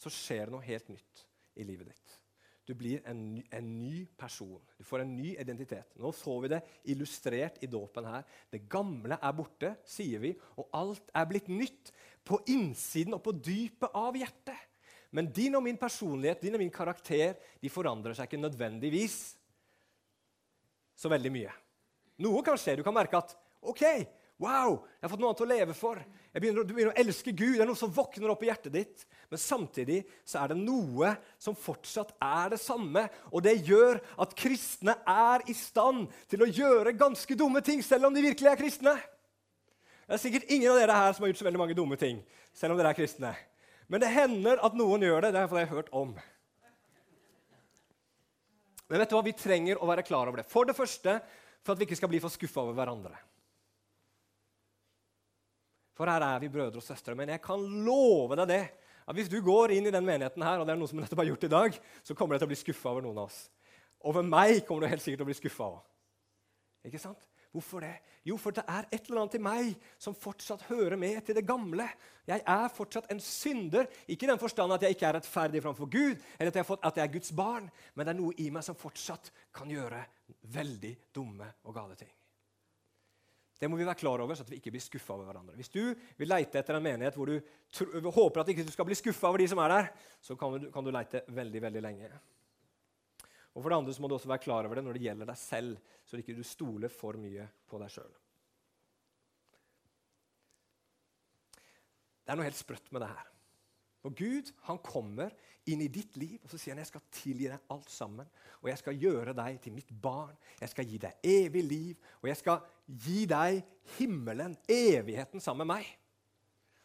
[0.00, 1.26] så skjer det noe helt nytt
[1.60, 2.21] i livet ditt.
[2.66, 4.60] Du blir en en ny, person.
[4.78, 5.96] Du får en ny identitet.
[5.98, 6.60] Nå får vi det
[6.94, 8.22] illustrert i dåpen her.
[8.50, 11.90] Det gamle er borte, sier vi, og alt er blitt nytt.
[12.22, 14.68] På innsiden og på dypet av hjertet.
[15.12, 19.18] Men din og min personlighet, din og min karakter, de forandrer seg ikke nødvendigvis
[20.96, 21.52] så veldig mye.
[22.22, 22.78] Noe kan skje.
[22.78, 23.82] Du kan merke at OK,
[24.42, 25.98] Wow, jeg har fått noe annet å leve for.
[26.34, 27.54] Begynner, du begynner å elske Gud.
[27.54, 29.04] Det er noe som våkner opp i hjertet ditt.
[29.30, 33.04] Men samtidig så er det noe som fortsatt er det samme.
[33.30, 38.10] Og det gjør at kristne er i stand til å gjøre ganske dumme ting, selv
[38.10, 38.98] om de virkelig er kristne.
[40.08, 42.18] Det er sikkert ingen av dere her som har gjort så veldig mange dumme ting,
[42.50, 43.30] selv om dere er kristne.
[43.86, 45.36] Men det hender at noen gjør det.
[45.36, 46.16] Det har jeg hørt om.
[48.90, 49.22] Men vet du hva?
[49.24, 50.50] vi trenger å være klar over det.
[50.50, 51.20] For det første
[51.62, 53.14] for at vi ikke skal bli for skuffa over hverandre.
[56.02, 57.14] For her er vi brødre og søstre.
[57.14, 58.62] Men jeg kan love deg det.
[59.06, 61.20] at Hvis du går inn i den menigheten her, og det er noe som nettopp
[61.22, 63.44] har gjort i dag, så kommer du til å bli skuffa over noen av oss.
[64.10, 65.84] Over meg kommer du helt sikkert til å bli skuffa òg.
[66.90, 67.28] Ikke sant?
[67.54, 67.92] Hvorfor det?
[68.26, 71.44] Jo, for det er et eller annet i meg som fortsatt hører med til det
[71.46, 71.86] gamle.
[72.26, 75.90] Jeg er fortsatt en synder, ikke i den forstand at jeg ikke er rettferdig framfor
[75.92, 78.48] Gud, eller at jeg, fått, at jeg er Guds barn, men det er noe i
[78.50, 80.02] meg som fortsatt kan gjøre
[80.56, 82.10] veldig dumme og gale ting.
[83.62, 85.54] Det må vi være klar over, så vi ikke blir skuffa over hverandre.
[85.54, 88.96] Hvis du vil leite etter en menighet hvor du håper at ikke du skal bli
[88.98, 92.10] skuffa over de som er der, så kan du, kan du leite veldig, veldig lenge.
[93.52, 95.30] Og for det andre så må du også være klar over det når det gjelder
[95.30, 98.10] deg selv, så du ikke stoler for mye på deg sjøl.
[102.22, 103.30] Det er noe helt sprøtt med det her.
[104.02, 105.30] Når Gud han kommer
[105.70, 108.26] inn i ditt liv og så sier han, jeg skal tilgi deg alt sammen.
[108.62, 110.34] Og jeg skal gjøre deg til mitt barn.
[110.58, 112.08] Jeg skal gi deg evig liv.
[112.22, 113.62] Og jeg skal gi deg
[113.96, 115.88] himmelen, evigheten, sammen med meg.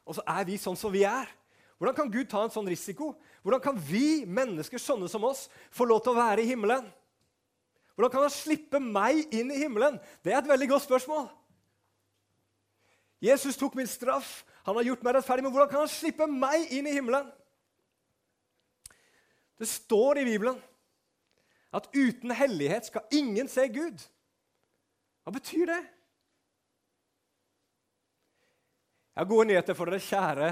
[0.07, 1.27] Og så er vi sånn som vi er.
[1.77, 3.11] Hvordan kan Gud ta en sånn risiko?
[3.43, 6.87] Hvordan kan vi mennesker sånne som oss få lov til å være i himmelen?
[7.97, 9.97] Hvordan kan han slippe meg inn i himmelen?
[10.25, 11.27] Det er et veldig godt spørsmål.
[13.21, 14.43] Jesus tok min straff.
[14.67, 17.29] Han har gjort meg rettferdig, men hvordan kan han slippe meg inn i himmelen?
[19.57, 20.59] Det står i Bibelen
[21.73, 24.01] at uten hellighet skal ingen se Gud.
[25.25, 25.81] Hva betyr det?
[29.17, 30.47] Jeg har gode nyheter for dere, kjære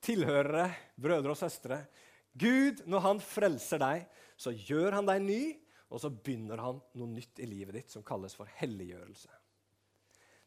[0.00, 0.62] tilhørere,
[0.96, 1.76] brødre og søstre.
[2.32, 4.06] Gud, når han frelser deg,
[4.40, 5.42] så gjør han deg ny,
[5.92, 9.28] og så begynner han noe nytt i livet ditt som kalles for helliggjørelse.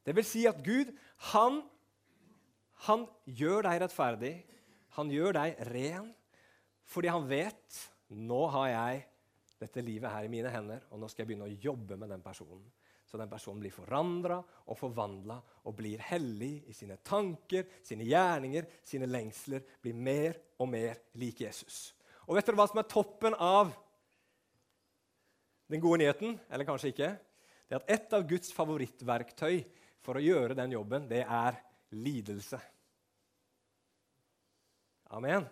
[0.01, 0.89] Det vil si at Gud,
[1.29, 1.61] han
[2.87, 4.33] han gjør deg rettferdig,
[4.97, 6.09] han gjør deg ren,
[6.89, 9.03] fordi han vet nå har jeg
[9.61, 12.25] dette livet her i mine hender, og nå skal jeg begynne å jobbe med den
[12.25, 12.65] personen.
[13.13, 15.35] Så den personen blir forandra og forvandla
[15.69, 19.61] og blir hellig i sine tanker, sine gjerninger, sine lengsler.
[19.83, 21.91] Blir mer og mer lik Jesus.
[22.25, 23.69] Og vet dere hva som er toppen av
[25.69, 26.39] den gode nyheten?
[26.49, 27.11] Eller kanskje ikke?
[27.69, 29.61] Det er at et av Guds favorittverktøy
[30.01, 31.61] for å gjøre den jobben, det er
[31.93, 32.57] lidelse.
[35.13, 35.45] Amen?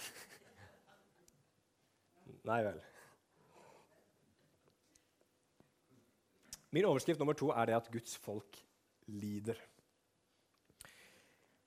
[2.48, 2.80] Nei vel.
[6.72, 8.56] Min overskrift nummer to er det at Guds folk
[9.12, 9.58] lider.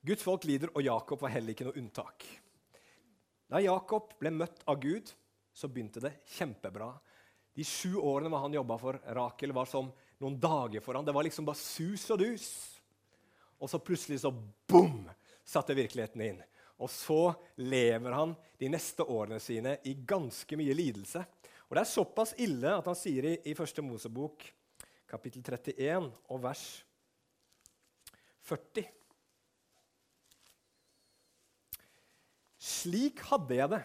[0.06, 2.26] Guds folk lider, og Jakob var heller ikke noe unntak.
[3.50, 5.12] Da Jakob ble møtt av Gud,
[5.54, 6.90] så begynte det kjempebra.
[7.54, 11.06] De sju årene han jobba for Rakel, var som noen dager for ham.
[11.06, 12.50] Det var liksom bare sus og dus.
[13.62, 15.06] Og så plutselig så bom,
[15.46, 16.44] satte virkeligheten inn.
[16.82, 17.30] Og så
[17.62, 21.22] lever han de neste årene sine i ganske mye lidelse.
[21.70, 24.50] Og Det er såpass ille at han sier i, i første Mosebok
[25.16, 26.66] kapittel 31 og vers
[28.50, 28.86] 40
[32.66, 33.82] Slik hadde jeg det.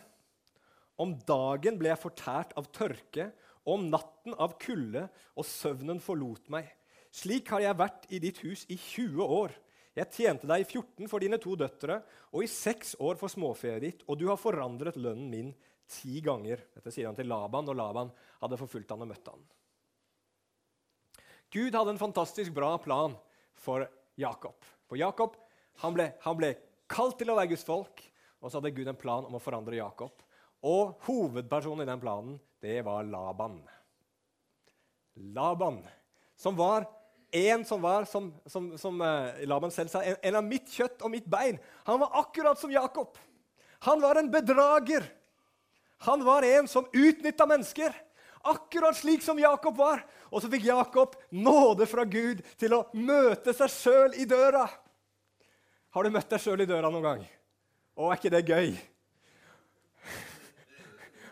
[1.00, 3.30] Om dagen ble jeg fortært av tørke,
[3.64, 6.68] og om natten av kulde, og søvnen forlot meg.
[7.12, 9.54] Slik har jeg vært i ditt hus i 20 år.
[9.98, 11.98] Jeg tjente deg i 14 for dine to døtre
[12.30, 15.54] og i seks år for småfeet ditt, og du har forandret lønnen min
[15.90, 16.62] ti ganger.
[16.76, 19.42] Dette sier han til Laban og Laban hadde forfulgt han og møtt han.
[21.50, 23.16] Gud hadde en fantastisk bra plan
[23.58, 23.86] for
[24.20, 24.56] Jakob.
[24.88, 25.36] For Jakob
[25.80, 26.54] han ble, han ble
[26.90, 28.02] kalt til å være Guds folk,
[28.40, 30.12] og så hadde Gud en plan om å forandre Jakob.
[30.66, 33.60] Og hovedpersonen i den planen, det var Laban.
[35.34, 35.80] Laban,
[36.36, 36.86] som var
[37.30, 41.02] en som var, som, som, som uh, Laban selv sa, en, en, av mitt kjøtt
[41.06, 41.60] og mitt bein.
[41.86, 43.18] Han var akkurat som Jakob.
[43.86, 45.06] Han var en bedrager.
[46.06, 47.94] Han var en som utnytta mennesker.
[48.46, 50.04] Akkurat slik som Jakob var.
[50.30, 54.64] Og så fikk Jakob nåde fra Gud til å møte seg sjøl i døra.
[55.90, 57.26] Har du møtt deg sjøl i døra noen gang?
[57.98, 58.72] Å, er ikke det gøy?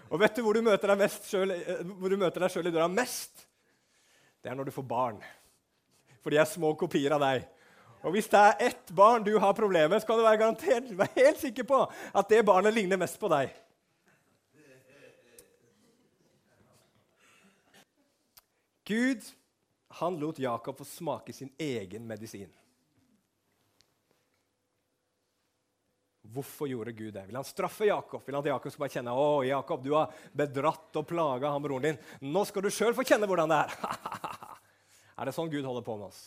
[0.08, 2.74] Og vet du hvor du møter deg, selv, eh, hvor du møter deg sjøl i
[2.74, 3.44] døra mest?
[4.42, 5.20] Det er når du får barn
[6.28, 7.46] for de er små kopier av deg.
[8.04, 10.90] Og Hvis det er ett barn du har problemer med, så kan du være garantert,
[11.00, 13.48] være helt sikker på at det barnet ligner mest på deg.
[18.88, 19.24] Gud
[20.00, 22.50] han lot Jakob få smake sin egen medisin.
[26.28, 27.26] Hvorfor gjorde Gud det?
[27.26, 28.22] Vil han straffe Jakob?
[28.26, 31.64] Vil han at Jakob skal bare kjenne å, Jakob, du har bedratt og plaga han
[31.64, 32.00] broren din.
[32.28, 33.76] Nå skal du sjøl få kjenne hvordan det er.
[35.20, 36.20] er det sånn Gud holder på med oss?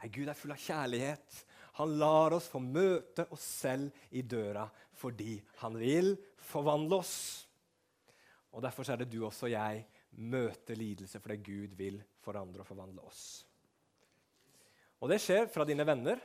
[0.00, 1.40] Nei, Gud er full av kjærlighet.
[1.80, 4.66] Han lar oss få møte oss selv i døra
[5.00, 6.12] fordi han vil
[6.50, 7.14] forvandle oss.
[8.52, 9.86] Og Derfor er det du også og jeg
[10.18, 13.22] møter lidelse fordi Gud vil forandre og forvandle oss.
[15.00, 16.20] Og det skjer fra dine venner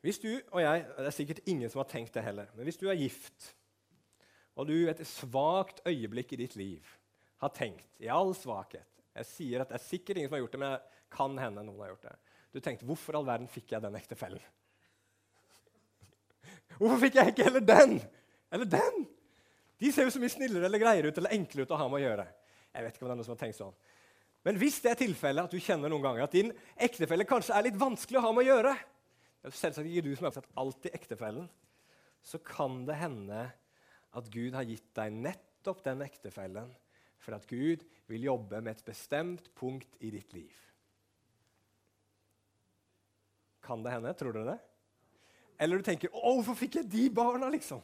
[0.00, 2.78] hvis du og jeg, Det er sikkert ingen som har tenkt det heller, men hvis
[2.80, 3.50] du er gift,
[4.56, 6.86] og du et svakt øyeblikk i ditt liv
[7.40, 10.52] har tenkt, i all svakhet Jeg sier at det er sikkert ingen som har gjort
[10.52, 12.16] det, men det kan hende noen har gjort det.
[12.52, 14.42] Du tenkte 'Hvorfor all verden fikk jeg den ektefellen?'
[16.78, 18.00] Hvorfor fikk jeg ikke heller den?
[18.52, 19.06] Eller den?
[19.80, 22.02] De ser jo så mye snillere eller greiere ut eller enklere ut å ha med
[22.02, 22.26] å gjøre.
[22.70, 23.78] Jeg vet ikke om det er noen som har tenkt sånn.
[24.46, 27.66] Men hvis det er tilfellet at du kjenner noen ganger at din ektefelle kanskje er
[27.66, 28.74] litt vanskelig å ha med å gjøre,
[29.48, 31.48] selvsagt ikke du som har sett alltid ektefellen,
[32.24, 33.46] så kan det hende
[34.16, 36.72] at Gud har gitt deg nettopp den ektefellen
[37.20, 40.56] for at Gud vil jobbe med et bestemt punkt i ditt liv.
[43.64, 44.12] Kan det hende?
[44.16, 44.60] Tror dere det?
[45.60, 47.82] Eller du tenker 'Å, hvorfor fikk jeg de barna?' liksom?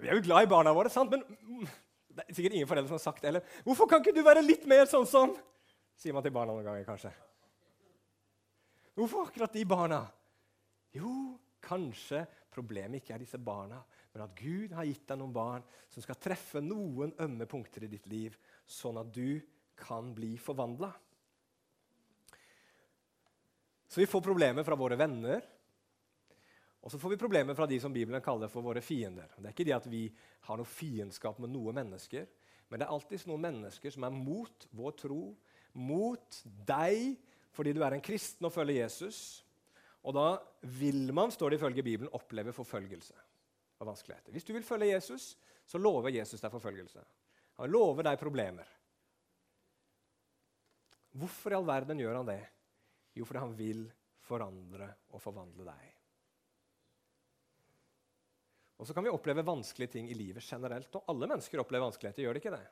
[0.00, 1.12] Vi er jo glad i barna våre, sant?
[1.12, 1.66] men
[2.12, 3.44] det er sikkert ingen foreldre som har sagt det heller.
[3.64, 5.36] 'Hvorfor kan ikke du være litt mer sånn som?'
[5.96, 7.12] sier man til barna noen ganger, kanskje.
[8.96, 10.00] Hvorfor akkurat de barna?
[10.92, 13.78] Jo, kanskje problemet ikke er disse barna,
[14.12, 17.92] men at Gud har gitt deg noen barn som skal treffe noen ømme punkter i
[17.92, 19.40] ditt liv, sånn at du
[19.78, 20.90] kan bli forvandla.
[23.88, 25.44] Så vi får problemer fra våre venner,
[26.82, 29.30] og så får vi problemer fra de som Bibelen kaller for våre fiender.
[29.36, 30.06] Det er ikke det at vi
[30.48, 32.26] har noe fiendskap med noen mennesker,
[32.68, 35.20] men det er alltid noen mennesker som er mot vår tro,
[35.78, 37.14] mot deg,
[37.54, 39.20] fordi du er en kristen og følger Jesus.
[40.02, 40.26] Og da
[40.80, 43.14] vil man, står det ifølge Bibelen, oppleve forfølgelse
[43.78, 44.34] og vanskeligheter.
[44.34, 45.36] Hvis du vil følge Jesus,
[45.68, 47.04] så lover Jesus deg forfølgelse.
[47.60, 48.66] Han lover deg problemer.
[51.14, 52.42] Hvorfor i all verden gjør han det?
[53.14, 53.84] Jo, fordi han vil
[54.24, 55.90] forandre og forvandle deg.
[58.82, 60.90] Og så kan vi oppleve vanskelige ting i livet generelt.
[60.98, 62.64] Og alle mennesker opplever vanskeligheter, gjør det ikke det?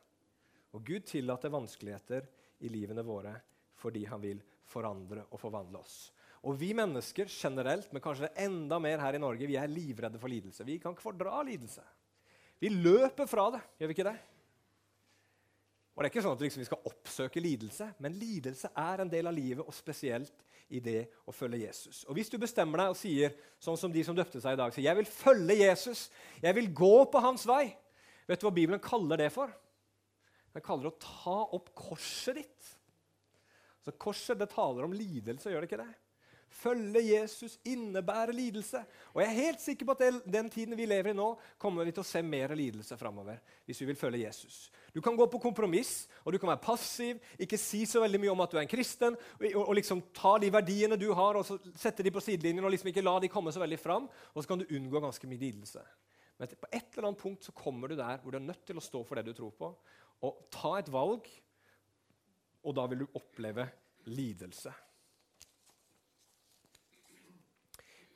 [0.74, 2.26] Og Gud tillater vanskeligheter
[2.66, 3.36] i livene våre
[3.80, 6.10] fordi han vil forandre og forvandle oss.
[6.44, 10.32] Og vi mennesker generelt, men kanskje enda mer her i Norge, vi er livredde for
[10.32, 10.66] lidelse.
[10.66, 11.84] Vi kan ikke fordra lidelse.
[12.60, 14.16] Vi løper fra det, gjør vi ikke det?
[15.94, 19.14] Og det er ikke sånn at liksom vi skal oppsøke lidelse, men lidelse er en
[19.14, 22.04] del av livet, og spesielt i det å følge Jesus.
[22.06, 24.74] Og Hvis du bestemmer deg og sier, sånn som de som døpte seg i dag,
[24.74, 26.06] sier jeg vil følge Jesus,
[26.42, 27.64] jeg vil gå på hans vei,
[28.30, 29.52] vet du hva Bibelen kaller det for?
[30.54, 32.70] Den kaller det å ta opp korset ditt.
[33.80, 35.92] Så Korset det taler om lidelse, gjør det ikke det?
[36.50, 38.82] Følge Jesus innebærer lidelse.
[39.14, 41.94] Og jeg er helt sikker på at den tiden vi lever i nå, kommer vi
[41.94, 43.38] til å se mer lidelse framover.
[43.68, 44.58] Hvis vi vil følge Jesus.
[44.94, 48.32] Du kan gå på kompromiss, og du kan være passiv, ikke si så veldig mye
[48.34, 51.46] om at du er en kristen, og, og liksom ta de verdiene du har, og
[51.46, 54.08] så sette de på sidelinjen og liksom ikke la de komme så veldig fram.
[54.34, 55.84] Og så kan du unngå ganske mye lidelse.
[56.40, 58.80] Men på et eller annet punkt så kommer du der hvor du er nødt til
[58.80, 59.70] å stå for det du tror på,
[60.20, 61.28] og ta et valg
[62.66, 63.66] og da vil du oppleve
[64.10, 64.72] lidelse.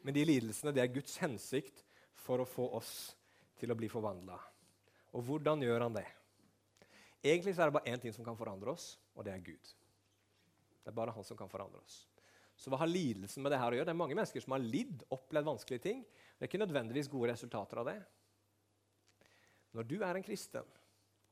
[0.04, 1.80] Men de lidelsene det er Guds hensikt
[2.24, 3.14] for å få oss
[3.60, 4.36] til å bli forvandla.
[5.16, 6.06] Og hvordan gjør han det?
[7.24, 9.70] Egentlig er det bare én ting som kan forandre oss, og det er Gud.
[10.84, 12.02] Det er bare han som kan forandre oss.
[12.54, 13.88] Så hva har lidelsen med det her å gjøre?
[13.88, 16.02] Det er mange mennesker som har lidd, opplevd vanskelige ting.
[16.04, 17.96] Det er ikke nødvendigvis gode resultater av det.
[19.74, 20.68] Når du er en kristen,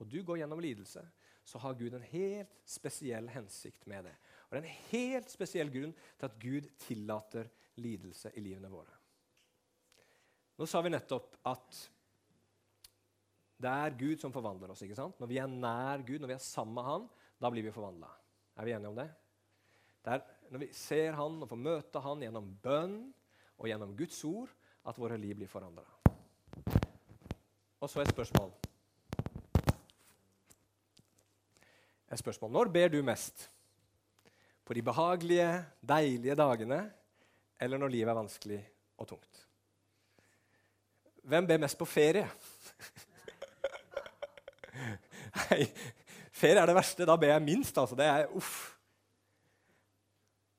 [0.00, 1.04] og du går gjennom lidelse,
[1.44, 4.14] så har Gud en helt spesiell hensikt med det.
[4.48, 8.98] Og Det er en helt spesiell grunn til at Gud tillater lidelse i livene våre.
[10.58, 11.78] Nå sa vi nettopp at
[13.62, 14.82] det er Gud som forvandler oss.
[14.82, 15.18] ikke sant?
[15.22, 17.04] Når vi er nær Gud, når vi er sammen med Han,
[17.38, 18.10] da blir vi forvandla.
[18.58, 19.08] Er vi enige om det?
[20.02, 22.96] Det er når vi ser Han og får møte Han gjennom bønn
[23.56, 24.50] og gjennom Guds ord,
[24.82, 25.86] at våre liv blir forandra.
[27.78, 28.50] Og så et spørsmål.
[32.10, 32.50] Et spørsmål.
[32.50, 33.46] Når ber du mest?
[34.66, 36.80] På de behagelige, deilige dagene
[37.62, 38.58] eller når livet er vanskelig
[38.98, 39.46] og tungt?
[41.22, 42.26] Hvem ber mest på ferie?
[45.44, 45.62] Nei,
[46.34, 47.06] ferie er det verste.
[47.06, 47.78] Da ber jeg minst.
[47.78, 47.98] altså.
[47.98, 48.72] Det er uff.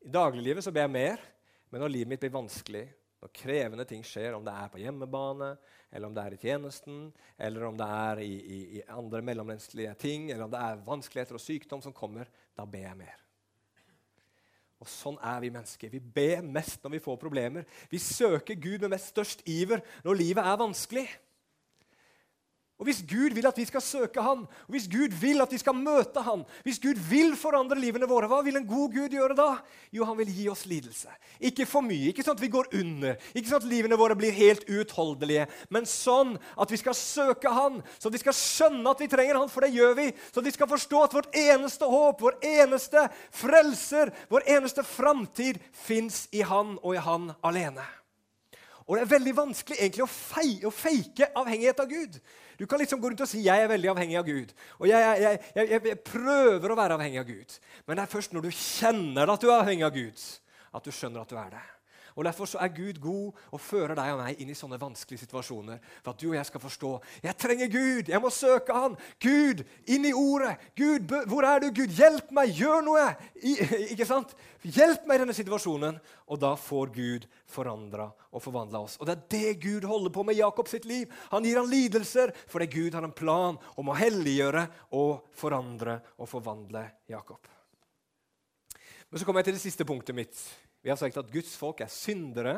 [0.04, 1.24] I dagliglivet så ber jeg mer,
[1.72, 2.88] men når livet mitt blir vanskelig,
[3.24, 5.54] når krevende ting skjer, om det er på hjemmebane,
[5.92, 7.06] eller om det er i tjenesten,
[7.40, 11.40] eller om det er i, i, i andre mellommenneskelige ting, eller om det er vanskeligheter
[11.40, 13.23] og sykdom som kommer, da ber jeg mer.
[14.84, 15.92] Og Sånn er vi mennesker.
[15.94, 17.68] Vi ber mest når vi får problemer.
[17.92, 21.06] Vi søker Gud med mest størst iver når livet er vanskelig.
[22.82, 25.60] Og Hvis Gud vil at vi skal søke Han, og hvis Gud vil at vi
[25.62, 29.38] skal møte Han, hvis Gud vil forandre livene våre, hva vil en god Gud gjøre
[29.38, 29.60] da?
[29.94, 31.14] Jo, han vil gi oss lidelse.
[31.38, 34.34] Ikke for mye, ikke sånn at vi går under, ikke sånn at livene våre blir
[34.36, 39.06] helt uutholdelige, men sånn at vi skal søke Han, så at vi skal skjønne at
[39.06, 40.10] vi trenger Han, for det gjør vi.
[40.34, 45.62] Så at vi skal forstå at vårt eneste håp, vår eneste frelser, vår eneste framtid
[45.86, 47.86] fins i Han og i Han alene.
[48.84, 52.18] Og det er veldig vanskelig egentlig å, fei, å fake avhengighet av Gud.
[52.60, 54.54] Du kan liksom gå rundt og si 'jeg er veldig avhengig av Gud'.
[54.80, 57.60] Og jeg, jeg, jeg, jeg, prøver å være avhengig av Gud.
[57.88, 60.20] Men det er først når du kjenner at du er avhengig av Gud,
[60.74, 61.64] at du skjønner at du er det.
[62.16, 65.24] Og Derfor så er Gud god og fører deg og meg inn i sånne vanskelige
[65.26, 65.82] situasjoner.
[66.04, 66.92] For at du og jeg skal forstå
[67.24, 68.98] jeg trenger Gud, jeg må søke Han.
[69.22, 70.56] Gud, inn i ordet.
[70.78, 71.70] Gud, hvor er du?
[71.74, 73.06] Gud, hjelp meg, gjør noe!
[73.42, 73.56] I,
[73.94, 74.36] ikke sant?
[74.64, 76.00] Hjelp meg i denne situasjonen.
[76.32, 78.98] Og da får Gud forandra og forvandla oss.
[79.00, 81.12] Og Det er det Gud holder på med i Jakob sitt liv.
[81.34, 84.68] Han gir han lidelser fordi Gud har en plan om å helliggjøre
[85.00, 87.42] og forandre og forvandle Jakob.
[89.10, 90.40] Men så kommer jeg til det siste punktet mitt
[90.84, 92.58] vi har sagt at Guds folk er syndere.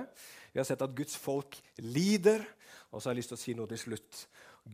[0.52, 2.42] Vi har sett at Guds folk lider.
[2.90, 4.24] Og så har jeg lyst til å si noe til slutt.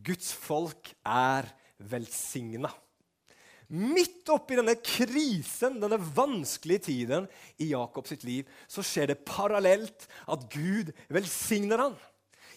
[0.06, 1.50] Guds folk er
[1.92, 2.70] velsigna.
[3.72, 7.28] Midt oppi denne krisen, denne vanskelige tiden
[7.60, 11.96] i Jakobs liv, så skjer det parallelt at Gud velsigner han.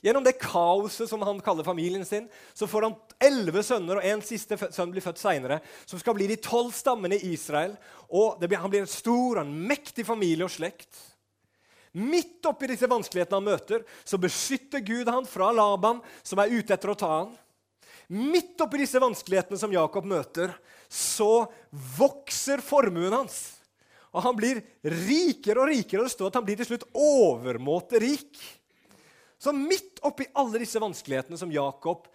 [0.03, 4.23] Gjennom det kaoset som han kaller familien sin, så får han elleve sønner, og en
[4.25, 7.75] siste sønn blir født seinere, som skal bli de tolv stammene i Israel.
[8.09, 10.89] Og blir, Han blir en stor og en mektig familie og slekt.
[11.95, 16.75] Midt oppi disse vanskelighetene han møter, så beskytter Gud han fra Laban, som er ute
[16.75, 17.35] etter å ta han.
[18.11, 20.51] Midt oppi disse vanskelighetene som Jakob møter,
[20.91, 21.47] så
[21.95, 23.55] vokser formuen hans.
[24.15, 27.99] Og han blir rikere og rikere, og det står at han blir til slutt overmåte
[28.03, 28.43] rik.
[29.45, 32.07] Så midt oppi alle disse vanskelighetene som Jakob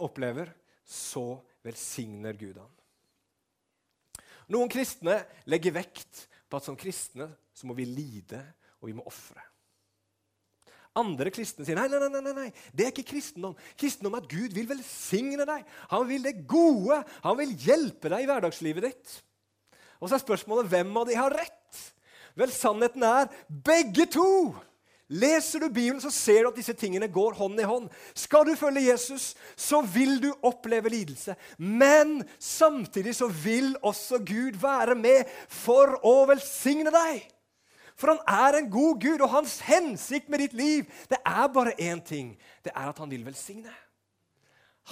[0.00, 0.48] opplever,
[0.88, 1.34] så
[1.66, 2.70] velsigner Gud ham.
[4.50, 5.18] Noen kristne
[5.50, 8.40] legger vekt på at som kristne så må vi lide
[8.80, 9.44] og vi må ofre.
[10.96, 13.52] Andre kristne sier nei, nei, nei, nei, nei, det er ikke kristendom.
[13.78, 15.68] Kristendom er at Gud vil velsigne deg.
[15.92, 16.98] Han vil det gode.
[17.26, 19.12] Han vil hjelpe deg i hverdagslivet ditt.
[20.00, 21.84] Og så er spørsmålet hvem av de har rett?
[22.40, 23.30] Vel, sannheten er
[23.68, 24.26] begge to
[25.10, 27.88] Leser du Bibelen, så ser du at disse tingene går hånd i hånd.
[28.14, 31.34] Skal du følge Jesus, så vil du oppleve lidelse.
[31.58, 37.24] Men samtidig så vil også Gud være med for å velsigne deg.
[37.98, 41.74] For han er en god Gud, og hans hensikt med ditt liv det er bare
[41.74, 42.36] én ting.
[42.64, 43.74] Det er at han vil velsigne.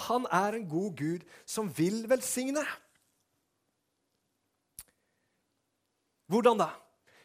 [0.08, 2.66] Han er en god Gud som vil velsigne.
[6.28, 6.68] Hvordan da?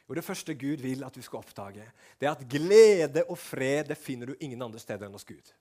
[0.10, 1.86] Jo, Det første Gud vil at du skal oppdage,
[2.20, 5.54] det er at glede og fred det finner du ingen andre steder enn hos Gud.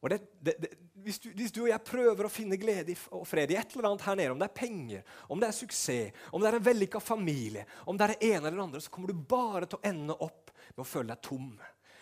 [0.00, 0.70] Og det, det, det,
[1.04, 3.90] hvis, du, hvis, du, og jeg prøver å finne glede og fred i et eller
[3.90, 6.64] annet her nede, om det er penger, om det er suksess, om det er en
[6.64, 9.80] vellykka familie, om det er det ene eller det andre, så kommer du bare til
[9.80, 11.50] å ende opp med å føle deg tom.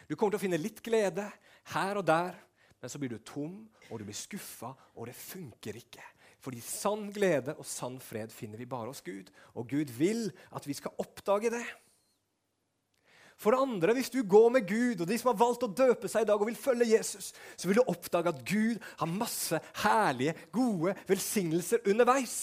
[0.06, 1.26] Du kommer til å finne litt glede
[1.74, 2.38] her og der,
[2.78, 6.04] men så blir du tom, og du blir skuffa, og det funker ikke.
[6.48, 9.26] Fordi sann glede og sann fred finner vi bare hos Gud.
[9.52, 11.64] Og Gud vil at vi skal oppdage det.
[13.37, 16.08] For det andre, hvis du går med Gud, og de som har valgt å døpe
[16.08, 19.61] seg i dag og vil følge Jesus, så vil du oppdage at Gud har masse
[19.82, 22.38] herlige, gode velsignelser underveis.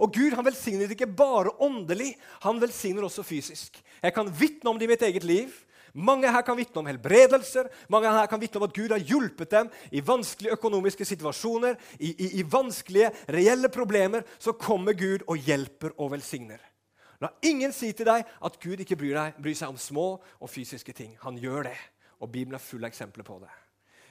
[0.00, 3.76] Og Gud han velsigner ikke bare åndelig, han velsigner også fysisk.
[4.00, 5.52] Jeg kan vitne om det i mitt eget liv.
[5.94, 9.50] Mange her kan vitne om helbredelser, mange her kan vitne om at Gud har hjulpet
[9.50, 14.26] dem i vanskelige økonomiske situasjoner, i, i, i vanskelige, reelle problemer.
[14.38, 16.60] Så kommer Gud og hjelper og velsigner.
[17.20, 20.50] La ingen si til deg at Gud ikke bryr, deg, bryr seg om små og
[20.50, 21.16] fysiske ting.
[21.24, 21.76] Han gjør det,
[22.20, 23.50] og Bibelen er full av eksempler på det.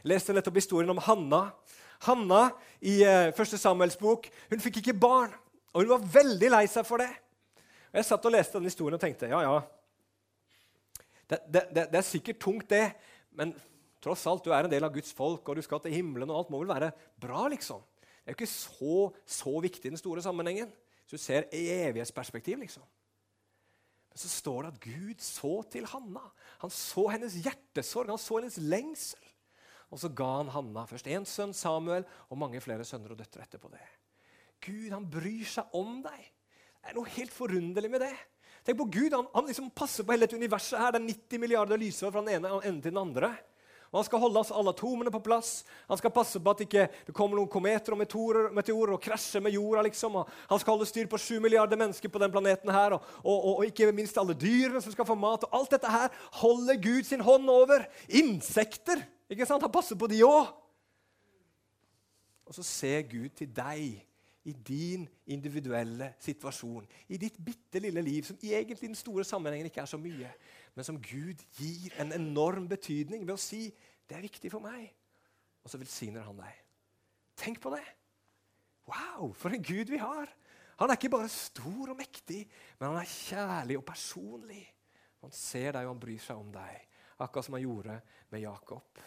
[0.03, 1.41] Jeg leste nettopp historien om Hanna.
[2.05, 2.43] Hanna
[2.85, 5.33] i uh, første Samuels bok hun fikk ikke barn,
[5.73, 7.09] og hun var veldig lei seg for det.
[7.89, 9.57] Og Jeg satt og leste denne historien og tenkte ja, ja,
[11.29, 12.85] det, det, det, det, er sikkert tungt, det,
[13.37, 13.53] men
[14.01, 16.41] tross alt, du er en del av Guds folk, og du skal til himmelen, og
[16.41, 17.83] alt må vel være bra, liksom.
[18.01, 18.95] Det er jo ikke så,
[19.39, 20.71] så viktig i den store sammenhengen.
[21.03, 22.85] Hvis du ser i evighetsperspektiv, liksom.
[24.09, 26.23] Men så står det at Gud så til Hanna.
[26.63, 29.25] Han så hennes hjertesorg, han så hennes lengsel.
[29.89, 33.45] Og så ga han Hanna først én sønn, Samuel, og mange flere sønner og døtre
[33.45, 33.85] etterpå det.
[34.65, 36.27] Gud han bryr seg om deg.
[36.79, 38.13] Det er noe helt forunderlig med det.
[38.69, 40.77] Tenk på Gud, Han, han liksom passer på hele dette universet.
[40.77, 43.31] her, Det er 90 milliarder lysår fra den ene enden til den andre.
[43.89, 45.63] Og Han skal holde alle atomene på plass.
[45.87, 49.41] Han skal passe på at ikke det kommer noen kometer og meteorer, meteorer og krasjer
[49.41, 49.81] med jorda.
[49.81, 50.15] liksom.
[50.21, 53.45] Og han skal holde styr på sju milliarder mennesker på den planeten her, og, og,
[53.45, 55.43] og, og, ikke minst alle dyrene som skal få mat.
[55.49, 56.13] og Alt dette her
[56.43, 57.89] holder Gud sin hånd over.
[58.07, 59.01] Insekter!
[59.29, 59.65] ikke sant?
[59.65, 60.53] Han passer på de òg.
[62.45, 64.05] Og så ser Gud til deg
[64.49, 69.69] i din individuelle situasjon, i ditt bitte lille liv, som egentlig i den store sammenhengen
[69.69, 70.31] ikke er så mye,
[70.75, 73.69] men som Gud gir en enorm betydning ved å si
[74.07, 74.89] 'det er viktig for meg',
[75.63, 76.53] og så velsigner han deg.
[77.35, 77.85] Tenk på det!
[78.89, 80.27] Wow, for en Gud vi har!
[80.79, 82.47] Han er ikke bare stor og mektig,
[82.79, 84.63] men han er kjærlig og personlig.
[85.21, 86.85] Han ser deg og han bryr seg om deg,
[87.19, 87.97] akkurat som han gjorde
[88.31, 89.01] med Jakob.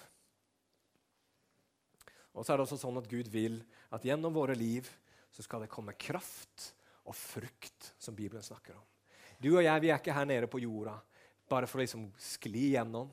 [2.33, 3.59] Og så er det også sånn at Gud vil
[3.93, 4.89] at gjennom våre liv
[5.33, 6.73] så skal det komme kraft
[7.09, 8.85] og frukt, som Bibelen snakker om.
[9.43, 10.95] Du og jeg vi er ikke her nede på jorda
[11.51, 13.11] bare for å liksom skli gjennom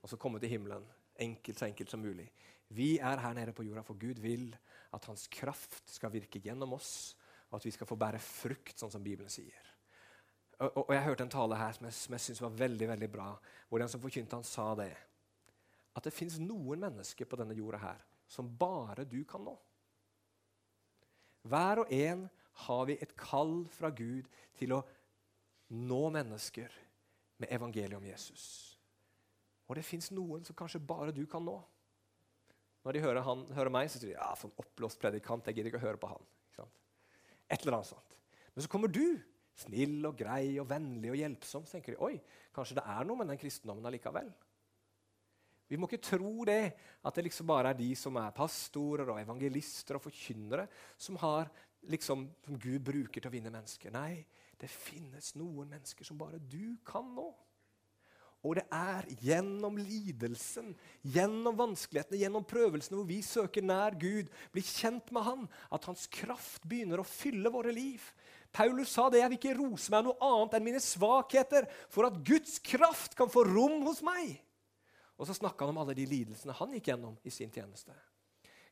[0.00, 0.84] og så komme til himmelen
[1.18, 2.28] enkelt så enkelt som mulig.
[2.68, 4.50] Vi er her nede på jorda, for Gud vil
[4.94, 7.16] at hans kraft skal virke gjennom oss,
[7.50, 9.72] og at vi skal få bære frukt, sånn som Bibelen sier.
[10.58, 13.10] Og, og, og Jeg hørte en tale her som jeg, jeg synes var veldig veldig
[13.12, 13.28] bra,
[13.68, 14.92] hvor den som forkynte, han sa det.
[15.96, 19.54] At det fins noen mennesker på denne jorda her som bare du kan nå.
[21.46, 22.26] Hver og en
[22.66, 24.82] har vi et kall fra Gud til å
[25.76, 26.72] nå mennesker
[27.42, 28.76] med evangeliet om Jesus.
[29.66, 31.56] Og det fins noen som kanskje bare du kan nå.
[32.86, 35.58] Når de hører, han, hører meg, så sier de ja, for en oppblåst predikant, jeg
[35.58, 36.26] gidder ikke å høre på han.
[37.46, 38.14] Et eller annet sånt.
[38.54, 39.18] Men så kommer du,
[39.56, 42.16] snill og grei og vennlig og hjelpsom, så tenker de oi,
[42.54, 44.28] kanskje det er noe med den kristendommen allikevel.
[45.66, 49.18] Vi må ikke tro det, at det liksom bare er de som er pastorer og
[49.18, 51.50] evangelister og forkynnere, som, har,
[51.90, 53.94] liksom, som Gud bruker til å vinne mennesker.
[53.94, 54.22] Nei,
[54.60, 57.32] det finnes noen mennesker som bare du kan nå.
[58.46, 60.70] Og det er gjennom lidelsen,
[61.02, 66.06] gjennom vanskelighetene, gjennom prøvelsene hvor vi søker nær Gud, blir kjent med Han, at Hans
[66.12, 68.04] kraft begynner å fylle våre liv.
[68.54, 72.20] Paulus sa det, jeg vil ikke rose meg noe annet enn mine svakheter, for at
[72.28, 74.36] Guds kraft kan få rom hos meg.
[75.16, 77.94] Og så snakka han om alle de lidelsene han gikk gjennom i sin tjeneste.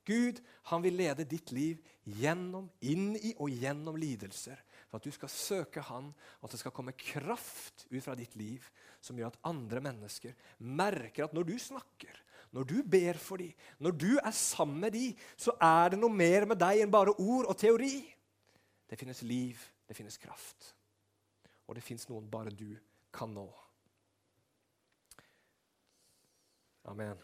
[0.05, 4.59] Gud han vil lede ditt liv gjennom, inn i og gjennom lidelser.
[4.91, 8.37] For at du skal søke Han, og at det skal komme kraft ut fra ditt
[8.37, 8.67] liv
[9.05, 12.13] som gjør at andre mennesker merker at når du snakker,
[12.55, 16.13] når du ber for dem, når du er sammen med dem, så er det noe
[16.13, 17.97] mer med deg enn bare ord og teori.
[18.87, 20.75] Det finnes liv, det finnes kraft.
[21.65, 22.77] Og det fins noen bare du
[23.15, 23.49] kan nå.
[26.85, 27.17] Amen.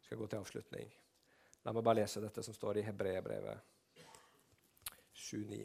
[0.00, 0.88] Vi skal gå til avslutning.
[1.64, 3.58] La meg bare lese dette som står i Hebreerbrevet
[5.16, 5.58] 7,9.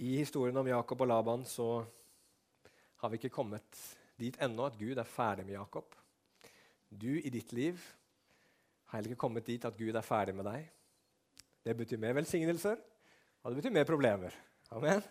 [0.00, 1.84] I historien om Jakob og Laban så
[3.00, 3.80] har vi ikke kommet
[4.20, 5.96] dit ennå at Gud er ferdig med Jakob.
[6.88, 7.80] Du i ditt liv
[8.90, 10.68] har heller ikke kommet dit at Gud er ferdig med deg.
[11.64, 12.76] Det betyr mer velsignelser,
[13.40, 14.36] og det betyr mer problemer.
[14.76, 15.02] Amen.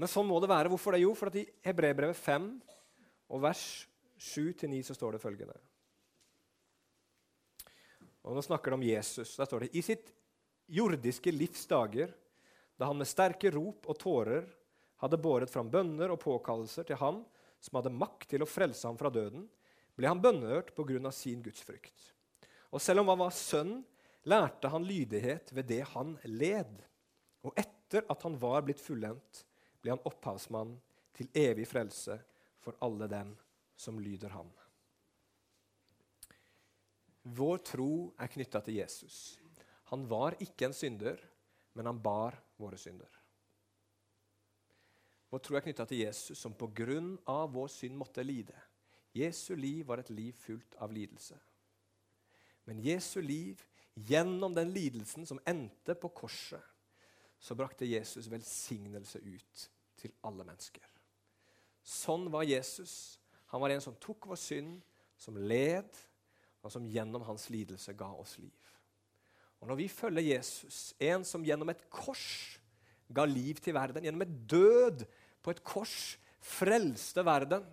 [0.00, 0.72] Men sånn må det være.
[0.72, 1.02] Hvorfor det?
[1.04, 2.48] Jo, for at i Hebreerbrevet 5
[3.30, 3.64] og vers
[4.20, 5.56] 7-9 så står det følgende.
[8.26, 9.36] Og Nå snakker det om Jesus.
[9.38, 10.10] Der står det i sitt
[10.70, 12.12] jordiske livs dager,
[12.76, 14.44] da han med sterke rop og tårer
[15.00, 17.22] hadde båret fram bønner og påkallelser til ham
[17.60, 19.46] som hadde makt til å frelse ham fra døden,
[19.96, 21.10] ble han bønnhørt pga.
[21.12, 22.12] sin gudsfrykt.
[22.72, 23.84] Og selv om han var sønn,
[24.24, 26.80] lærte han lydighet ved det han led.
[27.44, 29.44] Og etter at han var blitt fullendt,
[29.80, 30.76] ble han opphavsmann
[31.16, 32.20] til evig frelse
[32.60, 33.34] for alle dem
[33.76, 34.50] som lyder ham.
[37.22, 39.38] Vår tro er knytta til Jesus.
[39.92, 41.20] Han var ikke en synder,
[41.76, 43.10] men han bar våre synder.
[45.30, 48.56] Vår tro er knytta til Jesus, som på grunn av vår synd måtte lide.
[49.14, 51.38] Jesu liv var et liv fullt av lidelse.
[52.66, 53.62] Men Jesu liv,
[53.94, 56.62] gjennom den lidelsen som endte på korset,
[57.40, 60.89] så brakte Jesus velsignelse ut til alle mennesker.
[61.86, 63.18] Sånn var Jesus.
[63.52, 64.78] Han var en som tok vår synd,
[65.20, 65.90] som led,
[66.60, 68.56] og som gjennom hans lidelse ga oss liv.
[69.60, 72.58] Og Når vi følger Jesus, en som gjennom et kors
[73.12, 75.04] ga liv til verden, gjennom et død
[75.42, 77.66] på et kors frelste verden,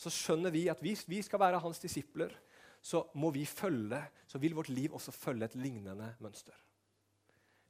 [0.00, 2.32] så skjønner vi at hvis vi skal være hans disipler,
[2.80, 6.56] så må vi følge, så vil vårt liv også følge et lignende mønster.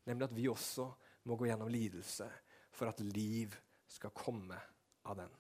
[0.06, 0.86] Nemlig at vi også
[1.26, 2.28] må gå gjennom lidelse
[2.70, 3.54] for at liv
[3.90, 4.58] skal komme
[5.04, 5.32] av den.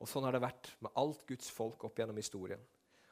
[0.00, 2.60] Og Sånn har det vært med alt Guds folk opp gjennom historien.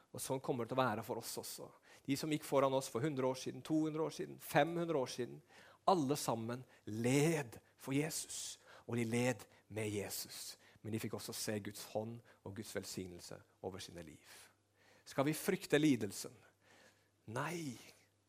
[0.09, 1.67] Og Sånn kommer det til å være for oss også.
[2.05, 5.41] De som gikk foran oss for 100 år siden, 200 år siden, 500 år siden.
[5.89, 8.59] alle sammen led for Jesus.
[8.85, 10.57] Og de led med Jesus.
[10.81, 14.27] Men de fikk også se Guds hånd og Guds velsignelse over sine liv.
[15.05, 16.33] Skal vi frykte lidelsen?
[17.33, 17.77] Nei.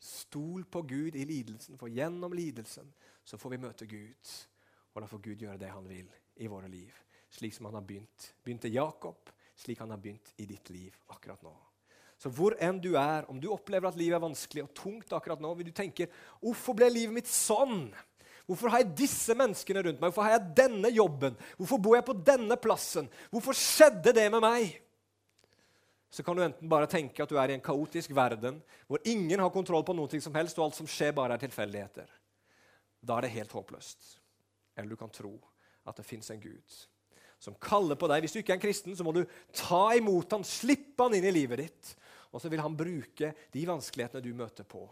[0.01, 2.89] Stol på Gud i lidelsen, for gjennom lidelsen
[3.25, 4.31] så får vi møte Gud.
[4.95, 6.09] Og da får Gud gjøre det han vil
[6.41, 6.95] i våre liv,
[7.31, 8.33] slik som han har begynt.
[8.45, 11.55] Begynte Jakob, slik han har begynt i ditt liv akkurat nå.
[12.20, 15.41] Så hvor enn du er, om du opplever at livet er vanskelig og tungt akkurat
[15.41, 16.09] nå, vil du tenke
[16.41, 17.95] 'Hvorfor ble livet mitt sånn?'
[18.51, 20.11] Hvorfor har jeg disse menneskene rundt meg?
[20.11, 21.37] Hvorfor har jeg denne jobben?
[21.57, 23.09] Hvorfor bor jeg på denne plassen?
[23.31, 24.81] Hvorfor skjedde det med meg?
[26.11, 29.39] Så kan du enten bare tenke at du er i en kaotisk verden hvor ingen
[29.39, 32.11] har kontroll på noe som helst, og alt som skjer, bare er tilfeldigheter.
[33.01, 34.18] Da er det helt håpløst.
[34.74, 35.37] Eller du kan tro
[35.87, 36.81] at det fins en Gud
[37.41, 38.22] som kaller på deg.
[38.22, 39.22] Hvis du ikke er en kristen, så må du
[39.57, 41.93] ta imot han, slippe han inn i livet ditt.
[42.30, 44.84] Og så vil han bruke de vanskelighetene du møter på,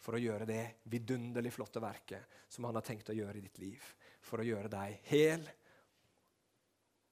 [0.00, 3.60] for å gjøre det vidunderlig flotte verket som han har tenkt å gjøre i ditt
[3.62, 3.84] liv.
[4.24, 5.44] For å gjøre deg hel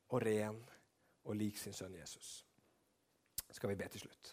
[0.09, 0.57] og ren
[1.29, 2.39] og lik sin sønn Jesus.
[3.53, 4.33] Skal vi be til slutt.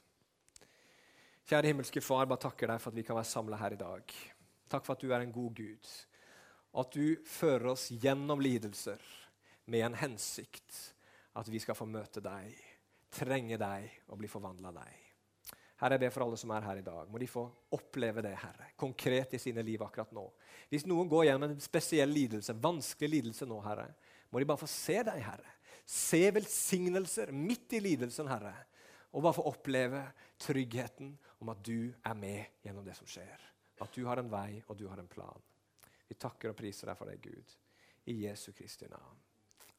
[1.45, 4.15] Kjære himmelske Far, bare takker deg for at vi kan være samla her i dag.
[4.71, 5.91] Takk for at du er en god Gud.
[6.79, 9.03] At du fører oss gjennom lidelser
[9.71, 10.77] med en hensikt.
[11.35, 12.53] At vi skal få møte deg,
[13.11, 15.01] trenge deg og bli forvandla av deg.
[15.81, 17.09] Herre, jeg ber for alle som er her i dag.
[17.11, 17.43] Må de få
[17.75, 20.23] oppleve det, Herre, konkret i sine liv akkurat nå.
[20.71, 23.89] Hvis noen går gjennom en spesiell lidelse, vanskelig lidelse nå, Herre,
[24.31, 25.51] må de bare få se deg, Herre.
[25.85, 28.55] Se velsignelser midt i lidelsen, Herre.
[29.11, 30.01] Og bare få oppleve
[30.41, 31.11] tryggheten
[31.43, 33.43] om at du er med gjennom det som skjer.
[33.83, 35.43] At du har en vei, og du har en plan.
[36.07, 37.55] Vi takker og priser deg for det, Gud.
[38.07, 39.24] I Jesu Kristi navn.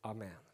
[0.04, 0.46] Amen.